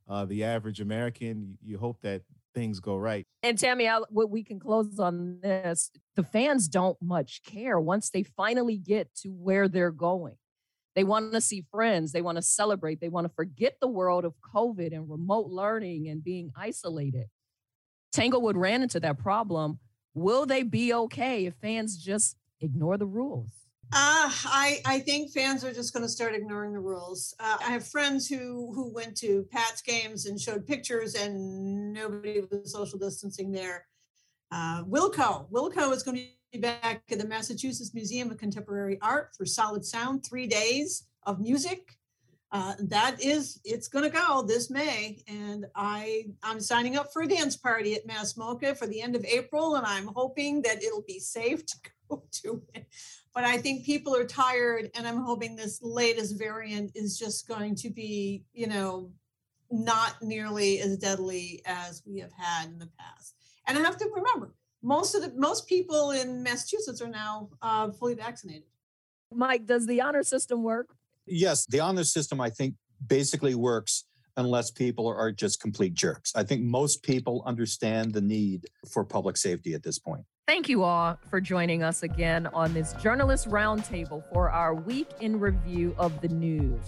uh, 0.09 0.25
the 0.25 0.43
average 0.43 0.81
American. 0.81 1.41
You, 1.43 1.57
you 1.63 1.79
hope 1.79 2.01
that 2.03 2.23
things 2.55 2.81
go 2.81 2.97
right. 2.97 3.25
And 3.45 3.57
Tammy, 3.57 3.89
I, 3.89 4.01
what 4.11 4.31
we 4.31 4.43
can 4.43 4.59
close 4.59 4.99
on 4.99 5.39
this: 5.43 5.93
the 6.17 6.25
fans 6.25 6.67
don't 6.67 7.01
much 7.01 7.43
care 7.45 7.79
once 7.79 8.11
they 8.11 8.25
finally 8.25 8.79
get 8.79 9.15
to 9.17 9.29
where 9.29 9.69
they're 9.69 9.93
going. 9.93 10.35
They 10.95 11.05
want 11.05 11.33
to 11.33 11.41
see 11.41 11.65
friends. 11.71 12.13
They 12.13 12.23
want 12.23 12.37
to 12.37 12.43
celebrate. 12.43 13.01
They 13.01 13.09
want 13.09 13.27
to 13.27 13.33
forget 13.35 13.77
the 13.81 13.89
world 13.89 14.25
of 14.25 14.35
COVID 14.55 14.95
and 14.95 15.09
remote 15.09 15.47
learning 15.47 16.09
and 16.09 16.23
being 16.23 16.53
isolated. 16.57 17.27
Tanglewood 18.13 18.57
ran 18.57 18.83
into 18.83 19.01
that 19.01 19.19
problem. 19.19 19.79
Will 20.15 20.45
they 20.45 20.63
be 20.63 20.93
okay 20.93 21.47
if 21.47 21.55
fans 21.63 21.97
just 21.97 22.37
ignore 22.61 22.99
the 22.99 23.07
rules? 23.07 23.51
Uh, 23.95 24.31
I 24.47 24.81
I 24.87 24.99
think 25.01 25.33
fans 25.33 25.65
are 25.65 25.73
just 25.73 25.93
going 25.93 26.03
to 26.03 26.09
start 26.09 26.35
ignoring 26.35 26.73
the 26.73 26.81
rules. 26.81 27.35
Uh, 27.39 27.59
I 27.61 27.71
have 27.73 27.87
friends 27.87 28.27
who 28.27 28.73
who 28.75 28.93
went 28.93 29.17
to 29.19 29.47
Pats 29.51 29.83
games 29.83 30.25
and 30.25 30.41
showed 30.41 30.67
pictures, 30.67 31.15
and 31.15 31.93
nobody 31.93 32.41
was 32.51 32.73
social 32.73 32.99
distancing 32.99 33.53
there. 33.53 33.87
Uh, 34.53 34.85
Wilco 34.85 35.51
Wilco 35.51 35.93
is 35.93 36.03
going 36.03 36.19
to 36.19 36.25
be 36.53 36.59
back 36.59 37.03
at 37.11 37.19
the 37.19 37.27
Massachusetts 37.27 37.95
Museum 37.95 38.31
of 38.31 38.39
Contemporary 38.39 38.99
Art 39.01 39.31
for 39.37 39.47
Solid 39.47 39.85
Sound, 39.85 40.25
three 40.25 40.47
days 40.47 41.09
of 41.25 41.41
music. 41.41 41.97
Uh, 42.51 42.75
that 42.81 43.17
is, 43.25 43.61
it's 43.65 43.89
going 43.89 44.05
to 44.05 44.15
go 44.15 44.43
this 44.43 44.71
May, 44.71 45.25
and 45.27 45.65
I 45.75 46.27
I'm 46.43 46.61
signing 46.61 46.97
up 46.97 47.11
for 47.11 47.23
a 47.23 47.27
dance 47.27 47.57
party 47.57 47.95
at 47.95 48.07
Mass 48.07 48.35
MoCA 48.35 48.77
for 48.77 48.87
the 48.87 49.01
end 49.01 49.17
of 49.17 49.25
April, 49.25 49.77
and 49.77 49.87
I'm 49.87 50.09
hoping 50.09 50.61
that 50.63 50.83
it'll 50.83 51.05
be 51.09 51.19
safe 51.19 51.65
to 51.65 51.77
go 52.11 52.23
to 52.43 52.63
it 52.75 52.87
but 53.35 53.45
I 53.45 53.59
think 53.59 53.85
people 53.85 54.15
are 54.15 54.27
tired, 54.27 54.91
and 54.95 55.07
I'm 55.07 55.23
hoping 55.23 55.57
this 55.57 55.81
latest 55.83 56.39
variant 56.39 56.93
is 56.95 57.19
just 57.19 57.49
going 57.49 57.75
to 57.77 57.91
be, 57.91 58.45
you 58.53 58.67
know, 58.67 59.11
not 59.71 60.21
nearly 60.21 60.81
as 60.81 60.99
deadly 60.99 61.63
as 61.65 62.03
we 62.07 62.19
have 62.21 62.33
had 62.37 62.69
in 62.69 62.79
the 62.79 62.91
past. 62.99 63.35
And 63.67 63.79
I 63.79 63.83
have 63.83 63.97
to 63.99 64.09
remember, 64.15 64.55
most 64.83 65.15
of 65.15 65.23
the 65.23 65.33
most 65.39 65.67
people 65.69 66.11
in 66.11 66.43
Massachusetts 66.43 67.01
are 67.01 67.09
now 67.09 67.51
uh, 67.61 67.91
fully 67.91 68.15
vaccinated. 68.15 68.65
Mike, 69.33 69.67
does 69.67 69.87
the 69.87 70.01
honor 70.01 70.23
system 70.23 70.63
work? 70.63 70.95
Yes, 71.27 71.67
the 71.67 71.81
honor 71.81 72.05
system 72.05 72.41
I 72.41 72.51
think 72.51 72.75
basically 73.07 73.55
works 73.55 74.05
unless 74.37 74.71
people 74.71 75.07
are 75.07 75.31
just 75.31 75.61
complete 75.61 75.95
jerks. 75.95 76.33
I 76.35 76.43
think 76.43 76.63
most 76.63 77.03
people 77.03 77.43
understand 77.47 78.13
the 78.13 78.21
need 78.21 78.67
for 78.91 79.05
public 79.05 79.37
safety 79.37 79.75
at 79.75 79.83
this 79.83 79.99
point. 79.99 80.25
Thank 80.49 80.69
you 80.69 80.83
all 80.83 81.19
for 81.31 81.41
joining 81.41 81.83
us 81.83 82.03
again 82.03 82.49
on 82.49 82.75
this 82.75 82.95
journalist 82.95 83.49
roundtable 83.49 84.25
for 84.33 84.51
our 84.51 84.75
week 84.75 85.09
in 85.21 85.39
review 85.39 85.95
of 85.99 86.21
the 86.21 86.29
news. 86.29 86.81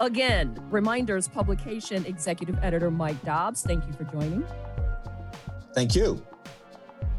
Again, 0.00 0.58
reminders 0.70 1.28
publication 1.28 2.04
executive 2.06 2.58
editor 2.62 2.90
Mike 2.90 3.22
Dobbs, 3.24 3.62
thank 3.62 3.86
you 3.86 3.92
for 3.92 4.04
joining. 4.04 4.44
Thank 5.74 5.94
you. 5.94 6.24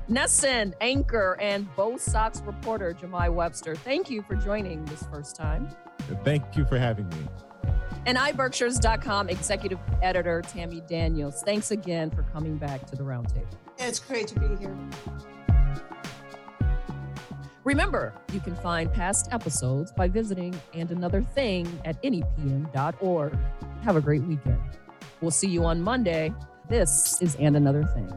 NESN, 0.09 0.73
anchor, 0.81 1.37
and 1.39 1.73
Bo 1.75 1.95
Sox 1.95 2.41
reporter 2.41 2.93
Jahmai 2.93 3.29
Webster, 3.29 3.75
thank 3.75 4.09
you 4.09 4.21
for 4.23 4.35
joining 4.35 4.83
this 4.85 5.03
first 5.03 5.35
time. 5.37 5.69
Thank 6.25 6.57
you 6.57 6.65
for 6.65 6.77
having 6.77 7.07
me. 7.09 7.27
And 8.05 8.17
iBerkshires.com 8.17 9.29
executive 9.29 9.79
editor 10.01 10.41
Tammy 10.41 10.81
Daniels, 10.81 11.43
thanks 11.43 11.71
again 11.71 12.09
for 12.09 12.23
coming 12.23 12.57
back 12.57 12.85
to 12.87 12.95
the 12.95 13.03
roundtable. 13.03 13.45
It's 13.77 13.99
great 13.99 14.27
to 14.27 14.39
be 14.39 14.47
here. 14.57 14.75
Remember, 17.63 18.13
you 18.33 18.39
can 18.39 18.55
find 18.55 18.91
past 18.91 19.31
episodes 19.31 19.91
by 19.91 20.07
visiting 20.07 20.59
and 20.73 20.89
another 20.89 21.21
thing 21.21 21.67
at 21.85 22.01
nepm.org. 22.01 23.37
Have 23.83 23.95
a 23.95 24.01
great 24.01 24.23
weekend. 24.23 24.59
We'll 25.21 25.31
see 25.31 25.47
you 25.47 25.63
on 25.63 25.81
Monday. 25.81 26.33
This 26.67 27.21
is 27.21 27.35
And 27.35 27.55
Another 27.55 27.83
Thing. 27.83 28.11